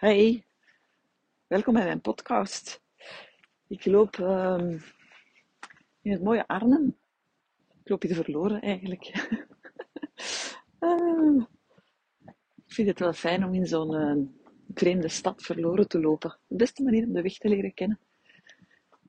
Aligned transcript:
Hey, 0.00 0.44
welkom 1.46 1.74
bij 1.74 1.84
mijn 1.84 2.00
podcast. 2.00 2.82
Ik 3.66 3.84
loop 3.84 4.18
ehm, 4.18 4.78
in 6.00 6.12
het 6.12 6.22
mooie 6.22 6.46
Arnhem. 6.46 6.96
Ik 7.82 7.88
loop 7.88 8.02
hier 8.02 8.14
verloren 8.14 8.60
eigenlijk. 8.60 9.28
uh, 10.80 11.36
ik 12.66 12.72
vind 12.72 12.88
het 12.88 12.98
wel 12.98 13.12
fijn 13.12 13.44
om 13.44 13.54
in 13.54 13.66
zo'n 13.66 13.92
uh, 13.92 14.26
vreemde 14.74 15.08
stad 15.08 15.42
verloren 15.42 15.88
te 15.88 16.00
lopen. 16.00 16.38
De 16.46 16.56
beste 16.56 16.82
manier 16.82 17.06
om 17.06 17.12
de 17.12 17.22
weg 17.22 17.38
te 17.38 17.48
leren 17.48 17.74
kennen. 17.74 17.98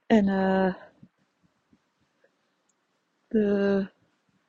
En 0.06 0.28
uh, 0.28 0.76
de, 3.28 3.88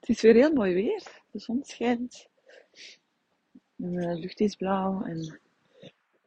het 0.00 0.08
is 0.08 0.20
weer 0.20 0.34
heel 0.34 0.52
mooi 0.52 0.74
weer. 0.74 1.22
De 1.30 1.38
zon 1.38 1.64
schijnt. 1.64 2.28
En 3.76 3.92
de 3.92 4.14
lucht 4.14 4.40
is 4.40 4.56
blauw 4.56 5.02
en 5.02 5.40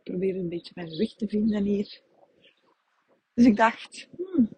probeer 0.06 0.36
een 0.36 0.50
beetje 0.50 0.72
mijn 0.76 0.98
weg 0.98 1.14
te 1.14 1.28
vinden 1.28 1.64
hier. 1.64 2.02
Dus 3.34 3.46
ik 3.46 3.56
dacht, 3.56 4.10
hmm, 4.16 4.50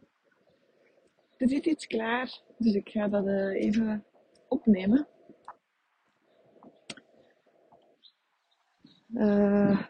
er 1.38 1.50
zit 1.50 1.66
iets 1.66 1.88
klaar, 1.88 2.42
dus 2.58 2.74
ik 2.74 2.90
ga 2.90 3.08
dat 3.08 3.26
uh, 3.26 3.64
even 3.64 4.06
opnemen. 4.48 5.08
Uh, 9.14 9.86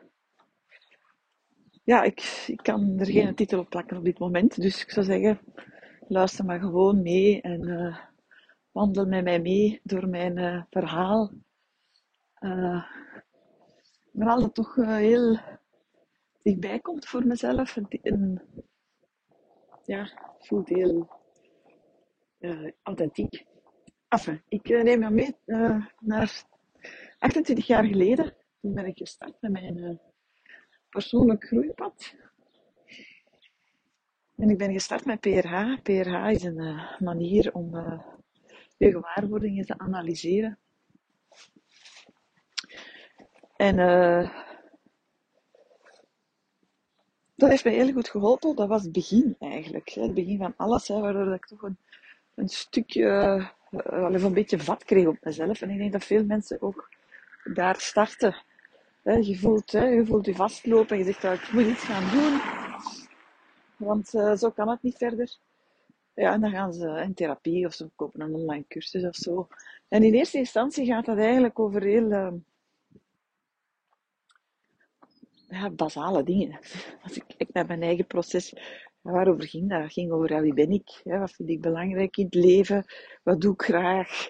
ja, 1.83 2.03
ik, 2.03 2.43
ik 2.47 2.57
kan 2.57 2.99
er 2.99 3.05
geen 3.05 3.35
titel 3.35 3.59
op 3.59 3.69
plakken 3.69 3.97
op 3.97 4.03
dit 4.03 4.19
moment, 4.19 4.61
dus 4.61 4.81
ik 4.81 4.91
zou 4.91 5.05
zeggen, 5.05 5.39
luister 6.07 6.45
maar 6.45 6.59
gewoon 6.59 7.01
mee 7.01 7.41
en 7.41 7.67
uh, 7.67 7.97
wandel 8.71 9.05
met 9.05 9.23
mij 9.23 9.41
mee 9.41 9.79
door 9.83 10.07
mijn 10.07 10.67
verhaal. 10.69 11.31
Maar 14.17 14.29
altijd 14.29 14.53
toch 14.53 14.75
heel 14.75 15.39
dichtbij 16.41 16.79
komt 16.79 17.07
voor 17.07 17.25
mezelf. 17.25 17.77
En, 17.77 18.41
ja, 19.85 20.11
voelt 20.39 20.69
heel 20.69 21.09
uh, 22.39 22.71
authentiek. 22.83 23.45
Enfin, 24.07 24.41
ik 24.47 24.69
uh, 24.69 24.83
neem 24.83 25.03
je 25.03 25.09
mee 25.09 25.35
naar 25.99 26.43
28 27.19 27.67
jaar 27.67 27.83
geleden. 27.83 28.35
Toen 28.61 28.73
ben 28.73 28.85
ik 28.85 28.97
gestart 28.97 29.41
met 29.41 29.51
mijn 29.51 30.01
persoonlijk 30.89 31.43
groeipad. 31.43 32.15
En 34.35 34.49
ik 34.49 34.57
ben 34.57 34.71
gestart 34.71 35.05
met 35.05 35.19
PRH. 35.19 35.81
PRH 35.83 36.29
is 36.29 36.43
een 36.43 36.81
manier 36.99 37.53
om 37.53 37.75
je 38.77 38.91
gewaarwordingen 38.91 39.65
te 39.65 39.77
analyseren. 39.77 40.59
En 43.57 43.77
dat 47.37 47.49
heeft 47.49 47.63
mij 47.63 47.73
heel 47.73 47.91
goed 47.91 48.09
geholpen. 48.09 48.55
Dat 48.55 48.67
was 48.67 48.83
het 48.83 48.91
begin 48.91 49.35
eigenlijk. 49.39 49.89
Het 49.89 50.13
begin 50.13 50.37
van 50.37 50.53
alles, 50.57 50.87
hè, 50.87 50.99
waardoor 50.99 51.33
ik 51.33 51.45
toch 51.45 51.61
een, 51.61 51.77
een 52.35 52.49
stukje, 52.49 53.01
uh, 53.71 54.09
een 54.11 54.33
beetje 54.33 54.59
vat 54.59 54.83
kreeg 54.83 55.07
op 55.07 55.17
mezelf. 55.21 55.61
En 55.61 55.69
ik 55.69 55.77
denk 55.77 55.91
dat 55.91 56.03
veel 56.03 56.25
mensen 56.25 56.61
ook 56.61 56.89
daar 57.43 57.79
starten. 57.79 58.35
Je 59.03 59.37
voelt, 59.37 59.71
hè, 59.71 59.85
je 59.85 60.05
voelt 60.05 60.25
je 60.25 60.35
vastlopen 60.35 60.97
en 60.97 61.05
je 61.05 61.13
zegt, 61.13 61.41
ik 61.43 61.51
moet 61.51 61.65
iets 61.65 61.83
gaan 61.83 62.11
doen. 62.11 62.41
Want 63.87 64.13
uh, 64.13 64.35
zo 64.35 64.49
kan 64.49 64.69
het 64.69 64.81
niet 64.81 64.97
verder. 64.97 65.37
Ja, 66.13 66.33
en 66.33 66.41
dan 66.41 66.51
gaan 66.51 66.73
ze 66.73 66.87
in 66.89 67.13
therapie 67.13 67.65
of 67.65 67.73
ze 67.73 67.89
kopen 67.95 68.21
een 68.21 68.33
online 68.33 68.65
cursus 68.67 69.03
of 69.03 69.15
zo. 69.15 69.47
En 69.87 70.03
in 70.03 70.13
eerste 70.13 70.37
instantie 70.37 70.85
gaat 70.85 71.05
dat 71.05 71.17
eigenlijk 71.17 71.59
over 71.59 71.83
heel 71.83 72.41
ja, 75.47 75.69
basale 75.69 76.23
dingen. 76.23 76.59
Als 77.03 77.15
ik 77.15 77.23
kijk 77.37 77.53
naar 77.53 77.65
mijn 77.65 77.81
eigen 77.81 78.07
proces, 78.07 78.53
waarover 79.01 79.47
ging 79.47 79.69
dat? 79.69 79.93
Ging 79.93 80.11
over 80.11 80.31
ja, 80.31 80.41
wie 80.41 80.53
ben 80.53 80.71
ik? 80.71 81.01
Hè? 81.03 81.19
Wat 81.19 81.31
vind 81.31 81.49
ik 81.49 81.61
belangrijk 81.61 82.17
in 82.17 82.25
het 82.25 82.35
leven? 82.35 82.85
Wat 83.23 83.41
doe 83.41 83.53
ik 83.53 83.61
graag? 83.61 84.29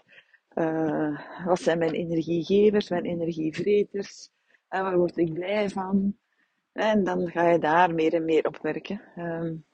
Uh, 0.54 1.46
wat 1.46 1.62
zijn 1.62 1.78
mijn 1.78 1.94
energiegevers, 1.94 2.90
mijn 2.90 3.06
energievreters? 3.06 4.30
En 4.68 4.84
waar 4.84 4.98
word 4.98 5.18
ik 5.18 5.34
blij 5.34 5.70
van? 5.70 6.18
En 6.72 7.04
dan 7.04 7.30
ga 7.32 7.50
je 7.50 7.60
daar 7.60 7.94
meer 7.94 8.14
en 8.14 8.26
meer 8.26 8.48
op 8.48 8.58
werken. 8.62 9.02
Um, 9.18 9.66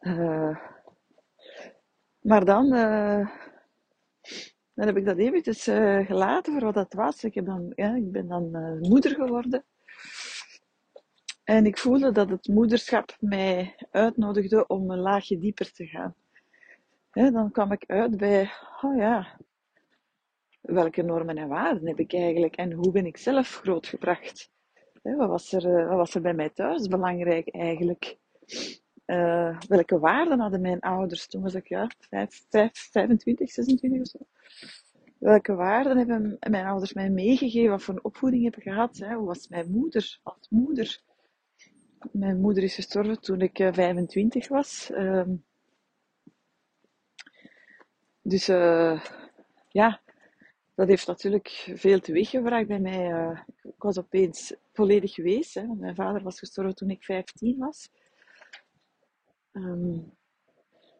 uh, 0.00 0.56
maar 2.20 2.44
dan, 2.44 2.74
uh, 2.74 3.28
dan 4.78 4.86
heb 4.86 4.96
ik 4.96 5.04
dat 5.04 5.18
eventjes 5.18 5.68
uh, 5.68 6.06
gelaten 6.06 6.52
voor 6.52 6.62
wat 6.62 6.74
dat 6.74 6.92
was. 6.92 7.24
Ik, 7.24 7.34
heb 7.34 7.46
dan, 7.46 7.72
ja, 7.74 7.94
ik 7.94 8.12
ben 8.12 8.28
dan 8.28 8.56
uh, 8.56 8.80
moeder 8.80 9.14
geworden. 9.14 9.64
En 11.44 11.66
ik 11.66 11.78
voelde 11.78 12.12
dat 12.12 12.30
het 12.30 12.48
moederschap 12.48 13.16
mij 13.20 13.74
uitnodigde 13.90 14.66
om 14.66 14.90
een 14.90 14.98
laagje 14.98 15.38
dieper 15.38 15.72
te 15.72 15.86
gaan. 15.86 16.14
dan 17.10 17.50
kwam 17.50 17.72
ik 17.72 17.84
uit 17.86 18.16
bij, 18.16 18.50
oh 18.80 18.96
ja, 18.96 19.38
welke 20.60 21.02
normen 21.02 21.36
en 21.36 21.48
waarden 21.48 21.86
heb 21.86 21.98
ik 21.98 22.12
eigenlijk 22.12 22.56
en 22.56 22.72
hoe 22.72 22.92
ben 22.92 23.06
ik 23.06 23.16
zelf 23.16 23.48
grootgebracht? 23.48 24.50
wat, 25.02 25.28
was 25.28 25.52
er, 25.52 25.64
uh, 25.64 25.88
wat 25.88 25.96
was 25.96 26.14
er 26.14 26.20
bij 26.20 26.34
mij 26.34 26.50
thuis 26.50 26.86
belangrijk 26.86 27.48
eigenlijk? 27.48 28.16
Uh, 29.08 29.60
welke 29.68 29.98
waarden 29.98 30.40
hadden 30.40 30.60
mijn 30.60 30.80
ouders? 30.80 31.26
Toen 31.26 31.42
was 31.42 31.54
ik 31.54 31.68
ja, 31.68 31.90
5, 31.98 32.44
5, 32.48 32.70
25, 32.72 33.50
26 33.50 34.00
of 34.00 34.06
zo. 34.06 34.18
Welke 35.18 35.54
waarden 35.54 35.96
hebben 35.96 36.36
mijn 36.50 36.66
ouders 36.66 36.92
mij 36.92 37.10
meegegeven? 37.10 37.70
Wat 37.70 37.82
voor 37.82 37.94
een 37.94 38.04
opvoeding 38.04 38.44
heb 38.44 38.56
ik 38.56 38.62
gehad? 38.62 38.96
Hè? 38.96 39.14
Hoe 39.14 39.26
was 39.26 39.48
mijn 39.48 39.70
moeder 39.70 40.18
als 40.22 40.48
moeder? 40.50 41.00
Mijn 42.12 42.40
moeder 42.40 42.62
is 42.62 42.74
gestorven 42.74 43.20
toen 43.20 43.40
ik 43.40 43.68
25 43.72 44.44
eh, 44.44 44.50
was. 44.50 44.90
Uh, 44.90 45.22
dus 48.22 48.48
uh, 48.48 49.04
ja, 49.68 50.00
dat 50.74 50.88
heeft 50.88 51.06
natuurlijk 51.06 51.72
veel 51.74 52.00
teweeggebracht 52.00 52.66
bij 52.66 52.80
mij. 52.80 53.32
Ik 53.62 53.82
was 53.82 53.98
opeens 53.98 54.54
volledig 54.72 55.16
wees. 55.16 55.54
Hè, 55.54 55.66
mijn 55.66 55.94
vader 55.94 56.22
was 56.22 56.38
gestorven 56.38 56.74
toen 56.74 56.90
ik 56.90 57.04
15 57.04 57.58
was. 57.58 57.90
Um, 59.52 60.16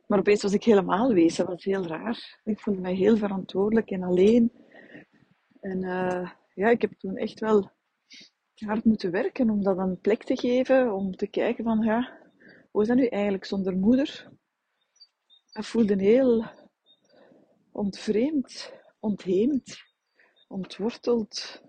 maar 0.07 0.19
opeens 0.19 0.43
was 0.43 0.53
ik 0.53 0.65
helemaal 0.65 1.13
wees. 1.13 1.37
Dat 1.37 1.47
was 1.47 1.65
heel 1.65 1.87
raar. 1.87 2.41
Ik 2.45 2.61
voelde 2.61 2.81
mij 2.81 2.95
heel 2.95 3.17
verantwoordelijk 3.17 3.91
en 3.91 4.03
alleen. 4.03 4.53
En 5.61 5.83
uh, 5.83 6.31
ja, 6.55 6.69
ik 6.69 6.81
heb 6.81 6.93
toen 6.93 7.17
echt 7.17 7.41
wel 7.41 7.71
hard 8.55 8.85
moeten 8.85 9.11
werken 9.11 9.51
om 9.51 9.63
dat 9.63 9.79
een 9.79 10.01
plek 10.01 10.25
te 10.25 10.37
geven. 10.37 10.95
Om 10.95 11.17
te 11.17 11.27
kijken 11.27 11.65
van, 11.65 11.83
ja, 11.83 12.19
hoe 12.71 12.83
is 12.83 12.89
dat 12.89 12.97
nu 12.97 13.07
eigenlijk 13.07 13.45
zonder 13.45 13.77
moeder? 13.77 14.31
Ik 15.53 15.65
voelde 15.65 16.03
heel 16.03 16.45
ontvreemd, 17.73 18.73
ontheemd, 19.01 19.77
ontworteld. 20.49 21.63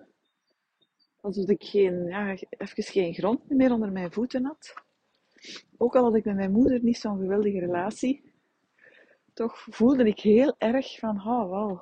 Alsof 1.21 1.49
ik 1.49 1.63
geen, 1.63 2.05
ja, 2.05 2.37
even 2.49 2.83
geen 2.83 3.13
grond 3.13 3.49
meer 3.49 3.71
onder 3.71 3.91
mijn 3.91 4.11
voeten 4.11 4.45
had. 4.45 4.73
Ook 5.77 5.95
al 5.95 6.03
had 6.03 6.15
ik 6.15 6.25
met 6.25 6.35
mijn 6.35 6.51
moeder 6.51 6.83
niet 6.83 6.97
zo'n 6.97 7.19
geweldige 7.19 7.59
relatie, 7.59 8.33
toch 9.33 9.67
voelde 9.69 10.03
ik 10.03 10.19
heel 10.19 10.55
erg 10.57 10.99
van, 10.99 11.17
oh 11.17 11.49
wow, 11.49 11.81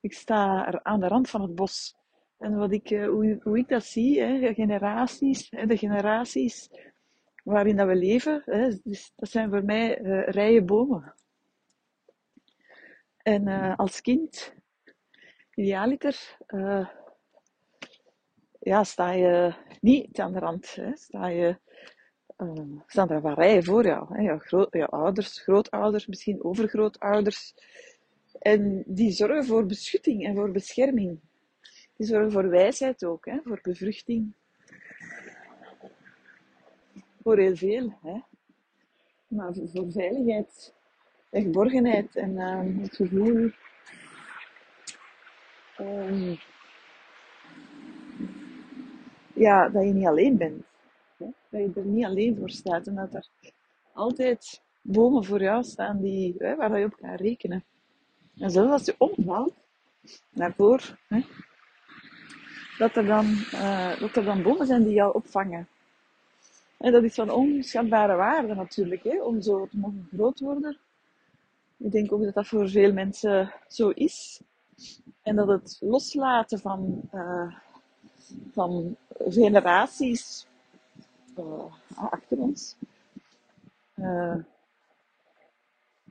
ik 0.00 0.12
sta 0.12 0.66
er 0.66 0.82
aan 0.82 1.00
de 1.00 1.08
rand 1.08 1.30
van 1.30 1.42
het 1.42 1.54
bos. 1.54 1.96
En 2.38 2.56
wat 2.56 2.72
ik, 2.72 2.90
eh, 2.90 3.08
hoe, 3.08 3.40
hoe 3.42 3.58
ik 3.58 3.68
dat 3.68 3.84
zie, 3.84 4.20
hè, 4.20 4.54
generaties, 4.54 5.48
de 5.48 5.76
generaties 5.76 6.70
waarin 7.44 7.76
dat 7.76 7.86
we 7.86 7.96
leven, 7.96 8.42
hè, 8.44 8.68
dus 8.82 9.12
dat 9.16 9.28
zijn 9.28 9.50
voor 9.50 9.64
mij 9.64 10.00
uh, 10.00 10.28
rijen 10.28 10.66
bomen. 10.66 11.14
En 13.16 13.46
uh, 13.46 13.76
als 13.76 14.00
kind, 14.00 14.54
idealiter, 15.54 16.36
ja, 18.66 18.84
sta 18.84 19.10
je 19.10 19.54
niet 19.80 20.20
aan 20.20 20.32
de 20.32 20.38
rand. 20.38 20.74
Hè, 20.74 20.96
sta 20.96 21.26
je 21.26 21.58
uh, 22.38 22.80
staan 22.86 23.08
er 23.08 23.20
wat 23.20 23.38
rijen 23.38 23.64
voor 23.64 23.84
jou. 23.84 24.14
Hè? 24.16 24.22
Jouw, 24.22 24.38
groot, 24.38 24.74
ouders, 24.90 25.40
grootouders, 25.40 26.06
misschien 26.06 26.44
overgrootouders. 26.44 27.54
En 28.38 28.82
die 28.86 29.10
zorgen 29.10 29.44
voor 29.44 29.66
beschutting 29.66 30.24
en 30.24 30.34
voor 30.34 30.50
bescherming. 30.50 31.18
Die 31.96 32.06
zorgen 32.06 32.32
voor 32.32 32.48
wijsheid 32.48 33.04
ook, 33.04 33.24
hè? 33.24 33.38
voor 33.44 33.58
bevruchting. 33.62 34.32
Voor 37.22 37.38
heel 37.38 37.56
veel. 37.56 37.92
Hè? 38.02 38.20
Maar 39.28 39.54
voor 39.54 39.92
veiligheid 39.92 40.74
en 41.30 41.42
geborgenheid 41.42 42.16
en 42.16 42.36
het 42.80 42.96
gevoel 42.96 43.50
um, 45.80 46.38
ja, 49.34 49.68
dat 49.68 49.84
je 49.84 49.92
niet 49.92 50.06
alleen 50.06 50.36
bent. 50.36 50.64
Dat 51.18 51.34
je 51.50 51.70
er 51.74 51.84
niet 51.84 52.04
alleen 52.04 52.36
voor 52.36 52.50
staat 52.50 52.86
en 52.86 52.94
dat 52.94 53.14
er 53.14 53.28
altijd 53.92 54.60
bomen 54.82 55.24
voor 55.24 55.42
jou 55.42 55.64
staan 55.64 56.00
die, 56.00 56.34
hè, 56.38 56.56
waar 56.56 56.78
je 56.78 56.84
op 56.84 56.96
kan 56.96 57.14
rekenen. 57.14 57.64
En 58.38 58.50
zelfs 58.50 58.72
als 58.72 58.84
je 58.84 58.94
omvalt, 58.98 59.54
daarvoor, 60.30 60.98
hè, 61.08 61.20
dat 62.78 62.96
er 62.96 63.06
dan, 63.06 63.26
uh, 63.52 64.00
dat 64.00 64.16
er 64.16 64.24
dan 64.24 64.42
bomen 64.42 64.66
zijn 64.66 64.84
die 64.84 64.94
jou 64.94 65.14
opvangen. 65.14 65.68
En 66.76 66.92
dat 66.92 67.02
is 67.02 67.14
van 67.14 67.30
onschatbare 67.30 68.14
waarde 68.14 68.54
natuurlijk, 68.54 69.02
hè, 69.02 69.22
om 69.22 69.42
zo 69.42 69.66
te 69.66 69.76
mogen 69.76 70.08
groot 70.12 70.40
worden. 70.40 70.78
Ik 71.76 71.92
denk 71.92 72.12
ook 72.12 72.22
dat 72.22 72.34
dat 72.34 72.46
voor 72.46 72.68
veel 72.68 72.92
mensen 72.92 73.52
zo 73.68 73.88
is. 73.88 74.40
En 75.22 75.36
dat 75.36 75.48
het 75.48 75.76
loslaten 75.80 76.58
van, 76.58 77.00
uh, 77.14 77.54
van 78.52 78.96
generaties 79.28 80.46
uh, 81.38 81.72
achter 81.94 82.38
ons, 82.38 82.76
uh, 83.94 84.36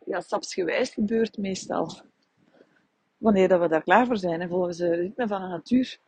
ja, 0.05 0.21
stapsgewijs 0.21 0.89
gebeurt 0.89 1.37
meestal. 1.37 1.91
Wanneer 3.17 3.47
dat 3.47 3.59
we 3.59 3.67
daar 3.67 3.83
klaar 3.83 4.05
voor 4.05 4.17
zijn, 4.17 4.41
en 4.41 4.49
volgens 4.49 4.77
het 4.77 4.93
ritme 4.93 5.27
van 5.27 5.41
de 5.41 5.47
natuur. 5.47 5.99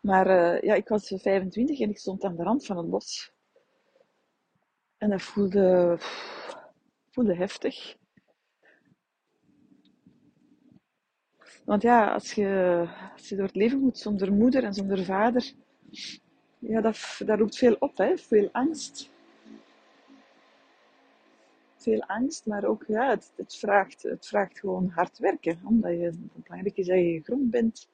Maar 0.00 0.26
uh, 0.26 0.62
ja, 0.62 0.74
ik 0.74 0.88
was 0.88 1.12
25 1.16 1.80
en 1.80 1.90
ik 1.90 1.98
stond 1.98 2.24
aan 2.24 2.36
de 2.36 2.42
rand 2.42 2.66
van 2.66 2.76
het 2.76 2.90
bos. 2.90 3.32
En 4.96 5.10
dat 5.10 5.22
voelde, 5.22 5.96
voelde 7.10 7.34
heftig. 7.34 7.96
Want 11.64 11.82
ja, 11.82 12.12
als 12.12 12.32
je, 12.32 12.84
als 13.12 13.28
je 13.28 13.36
door 13.36 13.46
het 13.46 13.54
leven 13.54 13.78
moet 13.80 13.98
zonder 13.98 14.32
moeder 14.32 14.64
en 14.64 14.74
zonder 14.74 15.04
vader, 15.04 15.52
ja, 16.66 16.80
dat, 16.80 17.20
dat 17.26 17.38
roept 17.38 17.56
veel 17.56 17.76
op, 17.78 17.96
hè? 17.96 18.16
veel 18.16 18.48
angst. 18.52 19.10
Veel 21.76 22.02
angst, 22.02 22.46
maar 22.46 22.64
ook 22.64 22.84
ja, 22.86 23.10
het, 23.10 23.32
het, 23.36 23.56
vraagt, 23.56 24.02
het 24.02 24.26
vraagt 24.26 24.58
gewoon 24.58 24.88
hard 24.88 25.18
werken. 25.18 25.60
Omdat 25.64 25.90
je, 25.90 26.12
belangrijk 26.34 26.76
is 26.76 26.86
dat 26.86 26.96
je 26.96 27.20
grond 27.22 27.50
bent. 27.50 27.88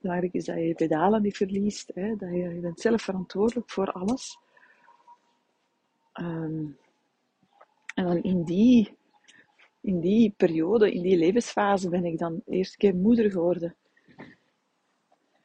Belangrijk 0.00 0.32
is 0.32 0.44
dat 0.44 0.56
je 0.56 0.66
je 0.66 0.74
pedalen 0.74 1.22
niet 1.22 1.36
verliest. 1.36 1.90
Hè? 1.94 2.16
Dat 2.16 2.28
je, 2.30 2.54
je 2.54 2.60
bent 2.60 2.80
zelf 2.80 3.02
verantwoordelijk 3.02 3.70
voor 3.70 3.92
alles. 3.92 4.38
Um, 6.20 6.78
en 7.94 8.06
dan 8.06 8.22
in 8.22 8.44
die, 8.44 8.96
in 9.80 10.00
die 10.00 10.34
periode, 10.36 10.92
in 10.92 11.02
die 11.02 11.16
levensfase, 11.16 11.88
ben 11.88 12.04
ik 12.04 12.18
dan 12.18 12.42
eerst 12.46 12.76
keer 12.76 12.94
moeder 12.94 13.30
geworden. 13.30 13.76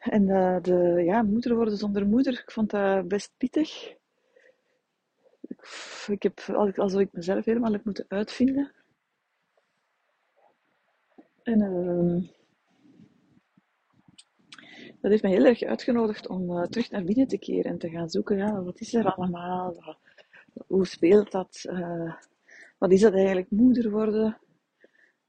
En 0.10 0.30
uh, 0.30 0.58
de 0.62 1.02
ja, 1.06 1.22
moeder 1.22 1.56
worden 1.56 1.78
zonder 1.78 2.08
moeder, 2.08 2.34
ik 2.34 2.52
vond 2.52 2.70
dat 2.70 3.08
best 3.08 3.32
pittig. 3.38 3.96
Ik, 5.42 5.62
ik 6.08 6.24
heb, 6.24 6.40
alsof 6.76 7.02
ik 7.02 7.12
mezelf 7.12 7.46
helemaal 7.46 7.72
heb 7.72 7.86
moeten 7.86 8.06
uitvinden. 8.08 8.72
En 11.44 11.62
uh, 11.62 12.30
dat 15.02 15.12
heeft 15.12 15.24
me 15.24 15.30
heel 15.30 15.46
erg 15.46 15.62
uitgenodigd 15.62 16.28
om 16.28 16.52
uh, 16.52 16.64
terug 16.64 16.92
naar 16.92 17.04
binnen 17.04 17.28
te 17.28 17.38
keren 17.38 17.72
en 17.72 17.78
te 17.78 17.90
gaan 17.90 18.10
zoeken. 18.10 18.38
Ja, 18.38 18.64
wat 18.64 18.80
is 18.80 18.94
er 18.94 19.14
allemaal? 19.14 19.98
Hoe 20.68 20.88
speelt 20.88 21.32
dat? 21.32 21.66
Uh, 21.70 22.14
wat 22.78 22.92
is 22.92 23.02
dat 23.02 23.14
eigenlijk, 23.14 23.52
moeder 23.52 23.90
worden? 23.90 24.38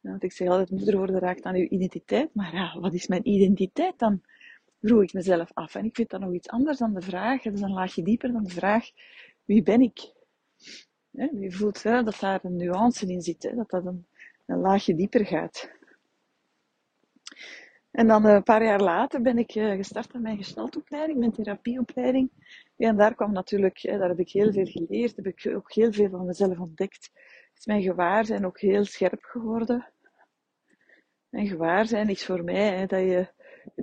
Ja, 0.00 0.10
want 0.10 0.22
ik 0.22 0.32
zeg 0.32 0.48
altijd, 0.48 0.70
moeder 0.70 0.96
worden 0.96 1.18
raakt 1.18 1.44
aan 1.44 1.54
uw 1.54 1.68
identiteit. 1.68 2.34
Maar 2.34 2.54
ja, 2.54 2.80
wat 2.80 2.94
is 2.94 3.06
mijn 3.06 3.28
identiteit 3.28 3.98
dan? 3.98 4.22
Vroeg 4.80 5.02
ik 5.02 5.12
mezelf 5.12 5.50
af. 5.54 5.74
En 5.74 5.84
ik 5.84 5.94
vind 5.94 6.10
dat 6.10 6.20
nog 6.20 6.32
iets 6.32 6.48
anders 6.48 6.78
dan 6.78 6.94
de 6.94 7.00
vraag, 7.00 7.42
het 7.42 7.54
is 7.54 7.60
een 7.60 7.72
laagje 7.72 8.02
dieper 8.02 8.32
dan 8.32 8.44
de 8.44 8.50
vraag, 8.50 8.90
wie 9.44 9.62
ben 9.62 9.80
ik? 9.80 10.16
je 11.10 11.52
voelt 11.52 11.82
hè, 11.82 12.02
dat 12.02 12.18
daar 12.20 12.44
een 12.44 12.56
nuance 12.56 13.06
in 13.06 13.22
zit, 13.22 13.42
hè, 13.42 13.54
dat 13.54 13.70
dat 13.70 13.86
een, 13.86 14.06
een 14.46 14.58
laagje 14.58 14.94
dieper 14.94 15.26
gaat. 15.26 15.70
En 17.90 18.06
dan 18.06 18.24
een 18.24 18.42
paar 18.42 18.64
jaar 18.64 18.80
later 18.80 19.22
ben 19.22 19.38
ik 19.38 19.54
uh, 19.54 19.76
gestart 19.76 20.12
met 20.12 20.22
mijn 20.22 20.36
gestaltopleiding, 20.36 21.18
mijn 21.18 21.32
therapieopleiding. 21.32 22.30
En 22.76 22.96
daar 22.96 23.14
kwam 23.14 23.32
natuurlijk, 23.32 23.82
daar 23.82 24.08
heb 24.08 24.18
ik 24.18 24.30
heel 24.30 24.52
veel 24.52 24.66
geleerd, 24.66 25.16
heb 25.16 25.26
ik 25.26 25.52
ook 25.54 25.72
heel 25.72 25.92
veel 25.92 26.08
van 26.08 26.26
mezelf 26.26 26.58
ontdekt. 26.58 27.10
Is 27.56 27.66
mijn 27.66 27.82
gewaarzijn 27.82 28.46
ook 28.46 28.60
heel 28.60 28.84
scherp 28.84 29.22
geworden. 29.22 29.92
En 31.30 31.46
gewaarzijn 31.46 32.08
is 32.08 32.24
voor 32.24 32.44
mij 32.44 32.76
hè, 32.76 32.86
dat 32.86 33.00
je 33.00 33.28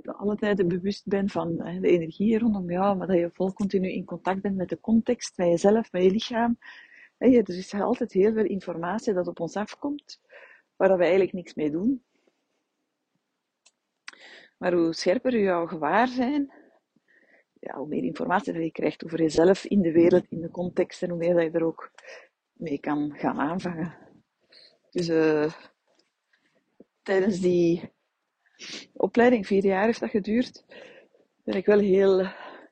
alle 0.04 0.36
tijd 0.36 0.68
bewust 0.68 1.06
bent 1.06 1.32
van 1.32 1.60
hè, 1.62 1.80
de 1.80 1.88
energie 1.88 2.38
rondom 2.38 2.70
jou, 2.70 2.96
maar 2.96 3.06
dat 3.06 3.16
je 3.16 3.30
vol 3.32 3.52
continu 3.52 3.90
in 3.90 4.04
contact 4.04 4.42
bent 4.42 4.56
met 4.56 4.68
de 4.68 4.80
context, 4.80 5.36
met 5.36 5.46
jezelf, 5.46 5.92
met 5.92 6.02
je 6.02 6.10
lichaam. 6.10 6.58
Hè, 7.16 7.28
er 7.28 7.48
is 7.48 7.74
altijd 7.74 8.12
heel 8.12 8.32
veel 8.32 8.44
informatie 8.44 9.14
dat 9.14 9.26
op 9.26 9.40
ons 9.40 9.56
afkomt, 9.56 10.20
waar 10.76 10.96
we 10.96 11.02
eigenlijk 11.02 11.32
niks 11.32 11.54
mee 11.54 11.70
doen. 11.70 12.04
Maar 14.58 14.72
hoe 14.72 14.94
scherper 14.94 15.32
je 15.32 15.42
jouw 15.42 15.66
gewaarzijn, 15.66 16.52
ja, 17.52 17.76
hoe 17.76 17.88
meer 17.88 18.04
informatie 18.04 18.52
dat 18.52 18.62
je 18.62 18.72
krijgt 18.72 19.04
over 19.04 19.20
jezelf 19.20 19.64
in 19.64 19.80
de 19.80 19.92
wereld, 19.92 20.26
in 20.28 20.40
de 20.40 20.50
context, 20.50 21.02
en 21.02 21.08
hoe 21.08 21.18
meer 21.18 21.34
dat 21.34 21.42
je 21.42 21.50
er 21.50 21.64
ook 21.64 21.90
mee 22.52 22.78
kan 22.78 23.14
gaan 23.16 23.40
aanvangen. 23.40 23.94
Dus 24.90 25.08
uh, 25.08 25.52
tijdens 27.02 27.40
die 27.40 27.90
opleiding, 28.92 29.46
vier 29.46 29.64
jaar 29.64 29.84
heeft 29.84 30.00
dat 30.00 30.10
geduurd, 30.10 30.64
ben 31.44 31.54
ik 31.54 31.66
wel 31.66 31.78
heel, 31.78 32.26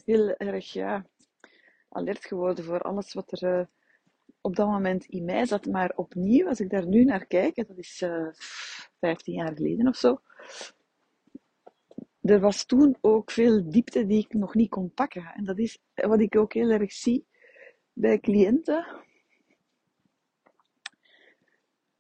heel 0.05 0.29
erg 0.37 0.73
ja, 0.73 1.07
alert 1.89 2.25
geworden 2.25 2.65
voor 2.65 2.81
alles 2.81 3.13
wat 3.13 3.33
er 3.33 3.59
uh, 3.59 3.65
op 4.41 4.57
dat 4.57 4.69
moment 4.69 5.05
in 5.05 5.25
mij 5.25 5.47
zat. 5.47 5.67
Maar 5.67 5.93
opnieuw, 5.97 6.49
als 6.49 6.61
ik 6.61 6.71
daar 6.71 6.87
nu 6.87 7.05
naar 7.05 7.27
kijk, 7.27 7.55
dat 7.55 7.79
is 7.79 8.03
uh, 8.03 8.27
eh, 8.27 8.35
15 9.01 9.35
jaar 9.35 9.55
geleden 9.55 9.89
of 9.89 9.97
zo, 9.97 10.21
er 12.21 12.41
was 12.41 12.65
toen 12.65 12.97
ook 13.01 13.31
veel 13.31 13.71
diepte 13.71 14.07
die 14.07 14.25
ik 14.25 14.33
nog 14.33 14.55
niet 14.55 14.71
kon 14.71 14.95
pakken. 14.95 15.33
En 15.35 15.45
dat 15.45 15.59
is 15.59 15.79
wat 15.95 16.21
ik 16.21 16.37
ook 16.37 16.53
heel 16.53 16.71
erg 16.71 16.93
zie 16.93 17.27
bij 17.93 18.19
cliënten. 18.19 19.04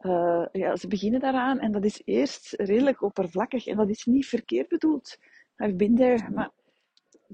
Uh, 0.06 0.46
ja, 0.52 0.76
ze 0.76 0.88
beginnen 0.88 1.20
daaraan 1.20 1.58
en 1.58 1.72
dat 1.72 1.84
is 1.84 2.02
eerst 2.04 2.52
redelijk 2.52 3.02
oppervlakkig 3.02 3.66
en 3.66 3.76
dat 3.76 3.88
is 3.88 4.04
niet 4.04 4.26
verkeerd 4.26 4.68
bedoeld. 4.68 5.18
I've 5.56 5.74
been 5.74 5.94
maar 6.34 6.50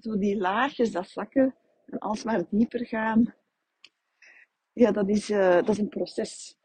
zo 0.01 0.19
die 0.19 0.37
laagjes, 0.37 0.93
dat 0.93 1.09
zakken 1.09 1.55
en 1.87 1.99
alsmaar 1.99 2.45
dieper 2.51 2.87
gaan, 2.87 3.35
ja, 4.73 4.91
dat 4.91 5.09
is, 5.09 5.31
uh, 5.31 5.55
dat 5.55 5.69
is 5.69 5.79
een 5.79 5.89
proces. 5.89 6.57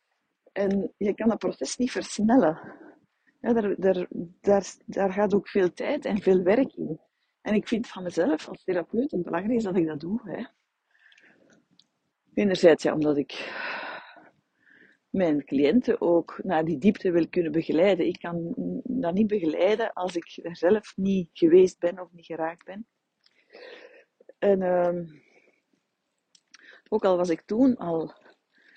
En 0.51 0.93
je 0.97 1.13
kan 1.13 1.27
dat 1.27 1.37
proces 1.37 1.77
niet 1.77 1.91
versnellen. 1.91 2.59
Ja, 3.41 3.53
daar, 3.53 3.75
daar, 3.77 4.07
daar, 4.41 4.73
daar 4.85 5.11
gaat 5.11 5.33
ook 5.33 5.47
veel 5.47 5.73
tijd 5.73 6.05
en 6.05 6.21
veel 6.21 6.41
werk 6.43 6.73
in. 6.73 6.99
En 7.41 7.53
ik 7.53 7.67
vind 7.67 7.87
van 7.87 8.03
mezelf 8.03 8.47
als 8.47 8.63
therapeut 8.63 9.11
het 9.11 9.23
belangrijk 9.23 9.63
dat 9.63 9.75
ik 9.75 9.87
dat 9.87 9.99
doe. 9.99 10.21
Hè. 10.23 10.45
Enerzijds 12.33 12.83
ja, 12.83 12.93
omdat 12.93 13.17
ik 13.17 13.31
mijn 15.15 15.45
cliënten 15.45 16.01
ook 16.01 16.39
naar 16.43 16.65
die 16.65 16.77
diepte 16.77 17.11
wil 17.11 17.27
kunnen 17.29 17.51
begeleiden. 17.51 18.07
Ik 18.07 18.19
kan 18.19 18.53
dat 18.83 19.13
niet 19.13 19.27
begeleiden 19.27 19.93
als 19.93 20.15
ik 20.15 20.39
er 20.43 20.55
zelf 20.55 20.97
niet 20.97 21.29
geweest 21.33 21.79
ben 21.79 21.99
of 21.99 22.11
niet 22.11 22.25
geraakt 22.25 22.65
ben. 22.65 22.87
En 24.39 24.61
uh, 24.61 25.01
ook 26.89 27.05
al 27.05 27.17
was 27.17 27.29
ik 27.29 27.41
toen 27.41 27.77
al 27.77 28.13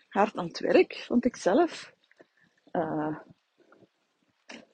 hard 0.09 0.37
aan 0.37 0.47
het 0.47 0.59
werk, 0.59 0.95
vond 0.95 1.25
ik 1.25 1.37
zelf. 1.37 1.93
Uh, 2.73 3.19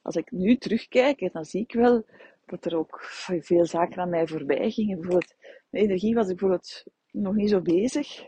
als 0.03 0.17
ik 0.17 0.31
nu 0.31 0.57
terugkijk, 0.57 1.33
dan 1.33 1.45
zie 1.45 1.63
ik 1.63 1.73
wel 1.73 2.05
dat 2.47 2.65
er 2.65 2.77
ook 2.77 3.01
veel 3.41 3.67
zaken 3.67 3.99
aan 3.99 4.11
mij 4.11 4.27
voorbij 4.27 4.71
gingen. 4.71 5.01
Bijvoorbeeld, 5.01 5.35
met 5.71 5.83
energie 5.83 6.15
was 6.15 6.29
ik 6.29 6.37
bijvoorbeeld 6.37 6.85
nog 7.11 7.35
niet 7.35 7.51
zo 7.51 7.61
bezig. 7.61 8.25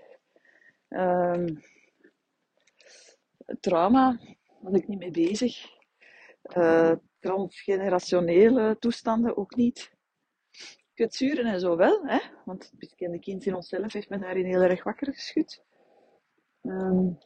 Uh, 0.88 1.45
trauma 3.61 4.19
was 4.61 4.75
ik 4.75 4.88
niet 4.88 4.99
mee 4.99 5.11
bezig. 5.11 5.75
Uh, 6.57 6.93
transgenerationele 7.19 8.76
toestanden 8.79 9.37
ook 9.37 9.57
niet. 9.57 9.95
Kwetsuren 10.95 11.45
en 11.45 11.61
zo 11.61 11.76
wel, 11.76 12.07
hè? 12.07 12.19
want 12.45 12.62
het 12.71 12.79
bekende 12.79 13.19
kind 13.19 13.47
in 13.47 13.55
onszelf 13.55 13.93
heeft 13.93 14.09
me 14.09 14.19
daarin 14.19 14.45
heel 14.45 14.62
erg 14.62 14.85
wakker 14.85 15.12
geschud. 15.12 15.65
Um, 16.62 17.19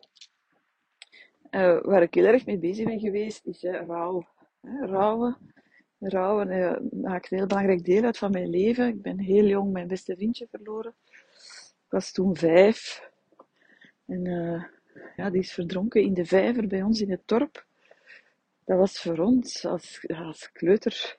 uh, 1.51 1.81
waar 1.83 2.03
ik 2.03 2.15
heel 2.15 2.25
erg 2.25 2.47
mee 2.47 2.59
bezig 2.59 2.85
ben 2.85 3.01
geweest, 3.01 3.47
is 3.47 3.63
uh, 3.63 3.87
rouw. 3.87 4.29
Hè? 4.61 4.87
Rouwen. 4.87 5.37
Rouwen 5.99 6.51
uh, 6.51 7.03
maakt 7.03 7.33
een 7.33 7.39
heel 7.39 7.47
belangrijk 7.47 7.85
deel 7.85 8.05
uit 8.05 8.19
van 8.19 8.31
mijn 8.31 8.49
leven. 8.49 8.89
Ik 8.89 9.03
ben 9.03 9.21
heel 9.21 9.45
jong 9.45 9.73
mijn 9.73 9.87
beste 9.87 10.17
vriendje 10.17 10.47
verloren. 10.51 10.95
Ik 11.85 11.91
was 11.91 12.13
toen 12.13 12.37
vijf. 12.37 13.11
En 14.07 14.23
ja, 15.17 15.31
die 15.31 15.41
is 15.41 15.53
verdronken 15.53 16.03
in 16.03 16.15
de 16.15 16.25
vijver 16.25 16.67
bij 16.67 16.83
ons 16.83 17.01
in 17.01 17.11
het 17.11 17.23
dorp. 17.25 17.67
Dat 18.65 18.79
was 18.79 19.01
voor 19.01 19.19
ons 19.19 19.65
als, 19.65 20.05
als 20.09 20.53
kleuter 20.53 21.19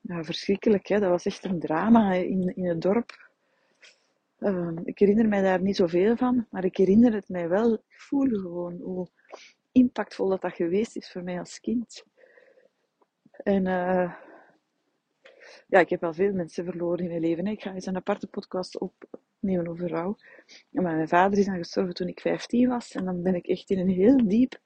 ja, 0.00 0.24
verschrikkelijk. 0.24 0.86
Hè? 0.86 1.00
Dat 1.00 1.10
was 1.10 1.26
echt 1.26 1.44
een 1.44 1.60
drama 1.60 2.12
in, 2.12 2.56
in 2.56 2.68
het 2.68 2.80
dorp. 2.80 3.22
Uh, 4.38 4.70
ik 4.84 4.98
herinner 4.98 5.28
mij 5.28 5.42
daar 5.42 5.62
niet 5.62 5.76
zoveel 5.76 6.16
van, 6.16 6.46
maar 6.50 6.64
ik 6.64 6.76
herinner 6.76 7.12
het 7.12 7.28
mij 7.28 7.48
wel. 7.48 7.74
Ik 7.74 7.80
voel 7.86 8.28
gewoon 8.28 8.78
hoe 8.80 9.08
impactvol 9.72 10.28
dat, 10.28 10.40
dat 10.40 10.54
geweest 10.54 10.96
is 10.96 11.10
voor 11.10 11.22
mij 11.22 11.38
als 11.38 11.60
kind. 11.60 12.04
En 13.30 13.66
uh, 13.66 14.14
ja, 15.68 15.78
ik 15.78 15.88
heb 15.88 16.00
wel 16.00 16.14
veel 16.14 16.32
mensen 16.32 16.64
verloren 16.64 16.98
in 16.98 17.08
mijn 17.08 17.20
leven. 17.20 17.46
Ik 17.46 17.62
ga 17.62 17.74
eens 17.74 17.86
een 17.86 17.96
aparte 17.96 18.26
podcast 18.26 18.78
opnemen 18.78 19.68
over 19.68 19.88
rouw. 19.88 20.16
Maar 20.70 20.82
mijn 20.82 21.08
vader 21.08 21.38
is 21.38 21.46
dan 21.46 21.56
gestorven 21.56 21.94
toen 21.94 22.08
ik 22.08 22.20
15 22.20 22.68
was. 22.68 22.92
En 22.92 23.04
dan 23.04 23.22
ben 23.22 23.34
ik 23.34 23.46
echt 23.46 23.70
in 23.70 23.78
een 23.78 23.88
heel 23.88 24.28
diep, 24.28 24.60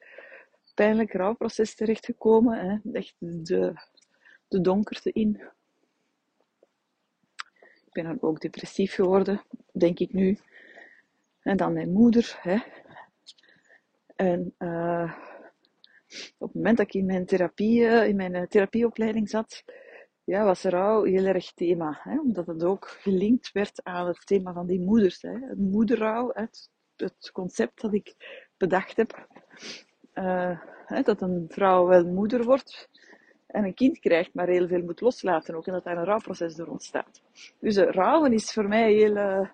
pijnlijk 0.75 1.13
rouwproces 1.13 1.75
terechtgekomen. 1.75 2.59
Hè. 2.59 2.93
Echt 2.93 3.15
de, 3.19 3.73
de 4.49 4.61
donkerte 4.61 5.13
in. 5.13 5.41
Ik 7.87 7.93
ben 7.93 8.05
dan 8.05 8.19
ook 8.21 8.41
depressief 8.41 8.95
geworden, 8.95 9.43
denk 9.73 9.99
ik 9.99 10.13
nu. 10.13 10.39
En 11.43 11.57
dan 11.57 11.73
mijn 11.73 11.93
moeder. 11.93 12.39
Hè. 12.41 12.59
En 14.17 14.55
uh, 14.59 15.13
op 16.39 16.47
het 16.49 16.55
moment 16.55 16.77
dat 16.77 16.87
ik 16.87 16.95
in 16.95 17.07
mijn, 17.07 17.27
therapie, 17.27 17.83
in 17.85 18.17
mijn 18.17 18.49
therapieopleiding 18.49 19.29
zat, 19.29 19.65
ja, 20.29 20.45
was 20.45 20.63
rouw 20.63 21.03
heel 21.03 21.25
erg 21.25 21.53
thema. 21.53 22.01
Hè? 22.03 22.21
Omdat 22.21 22.47
het 22.47 22.65
ook 22.65 22.89
gelinkt 22.89 23.53
werd 23.53 23.85
aan 23.85 24.07
het 24.07 24.27
thema 24.27 24.53
van 24.53 24.67
die 24.67 24.81
moeders. 24.81 25.23
Hè? 25.23 25.33
Het 25.33 25.59
moederrouw, 25.59 26.31
het, 26.35 26.71
het 26.97 27.31
concept 27.33 27.81
dat 27.81 27.95
ik 27.95 28.15
bedacht 28.57 28.97
heb. 28.97 29.27
Uh, 30.15 30.61
hè, 30.87 31.03
dat 31.03 31.21
een 31.21 31.47
vrouw 31.49 31.87
wel 31.87 32.05
moeder 32.05 32.45
wordt 32.45 32.89
en 33.47 33.65
een 33.65 33.75
kind 33.75 33.99
krijgt, 33.99 34.35
maar 34.35 34.47
heel 34.47 34.69
veel 34.69 34.83
moet 34.83 35.01
loslaten 35.01 35.55
ook. 35.55 35.67
En 35.67 35.73
dat 35.73 35.85
daar 35.85 35.97
een 35.97 36.05
rouwproces 36.05 36.55
door 36.55 36.67
ontstaat. 36.67 37.23
Dus 37.61 37.77
uh, 37.77 37.91
rouwen 37.91 38.33
is 38.33 38.53
voor 38.53 38.69
mij 38.69 38.93
heel, 38.93 39.17
uh, 39.17 39.49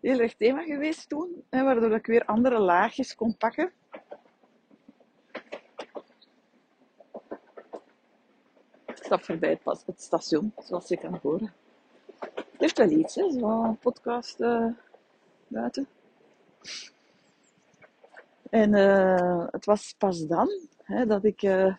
heel 0.00 0.18
erg 0.18 0.34
thema 0.34 0.62
geweest 0.62 1.08
toen. 1.08 1.44
Hè, 1.50 1.64
waardoor 1.64 1.94
ik 1.94 2.06
weer 2.06 2.24
andere 2.24 2.58
laagjes 2.58 3.14
kon 3.14 3.36
pakken. 3.36 3.72
Stap 9.12 9.24
voorbij 9.24 9.50
het, 9.50 9.62
pas, 9.62 9.82
het 9.86 10.02
station, 10.02 10.52
zoals 10.58 10.88
je 10.88 10.96
kan 10.96 11.18
horen. 11.22 11.52
Het 12.20 12.56
heeft 12.56 12.78
wel 12.78 12.90
iets, 12.90 13.12
zo'n 13.12 13.78
podcast 13.78 14.40
uh, 14.40 14.66
buiten. 15.48 15.86
En 18.50 18.74
uh, 18.74 19.46
het 19.50 19.64
was 19.64 19.94
pas 19.98 20.26
dan 20.26 20.48
hè, 20.82 21.06
dat, 21.06 21.24
ik, 21.24 21.42
uh, 21.42 21.74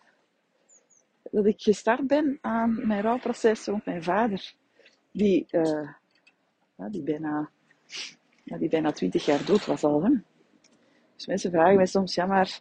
dat 1.32 1.46
ik 1.46 1.62
gestart 1.62 2.08
ben 2.08 2.38
aan 2.42 2.88
mijn 2.88 3.02
rouwproces 3.02 3.66
rond 3.66 3.86
mijn 3.86 4.04
vader. 4.04 4.54
Die, 5.12 5.46
die, 6.90 7.04
bijna, 7.04 7.50
ja, 8.44 8.58
die 8.58 8.70
bijna 8.70 8.92
twintig 8.92 9.26
jaar 9.26 9.46
dood 9.46 9.66
was 9.66 9.84
al. 9.84 10.04
Hè. 10.04 10.10
Dus 11.16 11.26
mensen 11.28 11.52
vragen 11.52 11.76
mij 11.76 11.86
soms, 11.86 12.16
ja 12.16 12.26
maar 12.26 12.60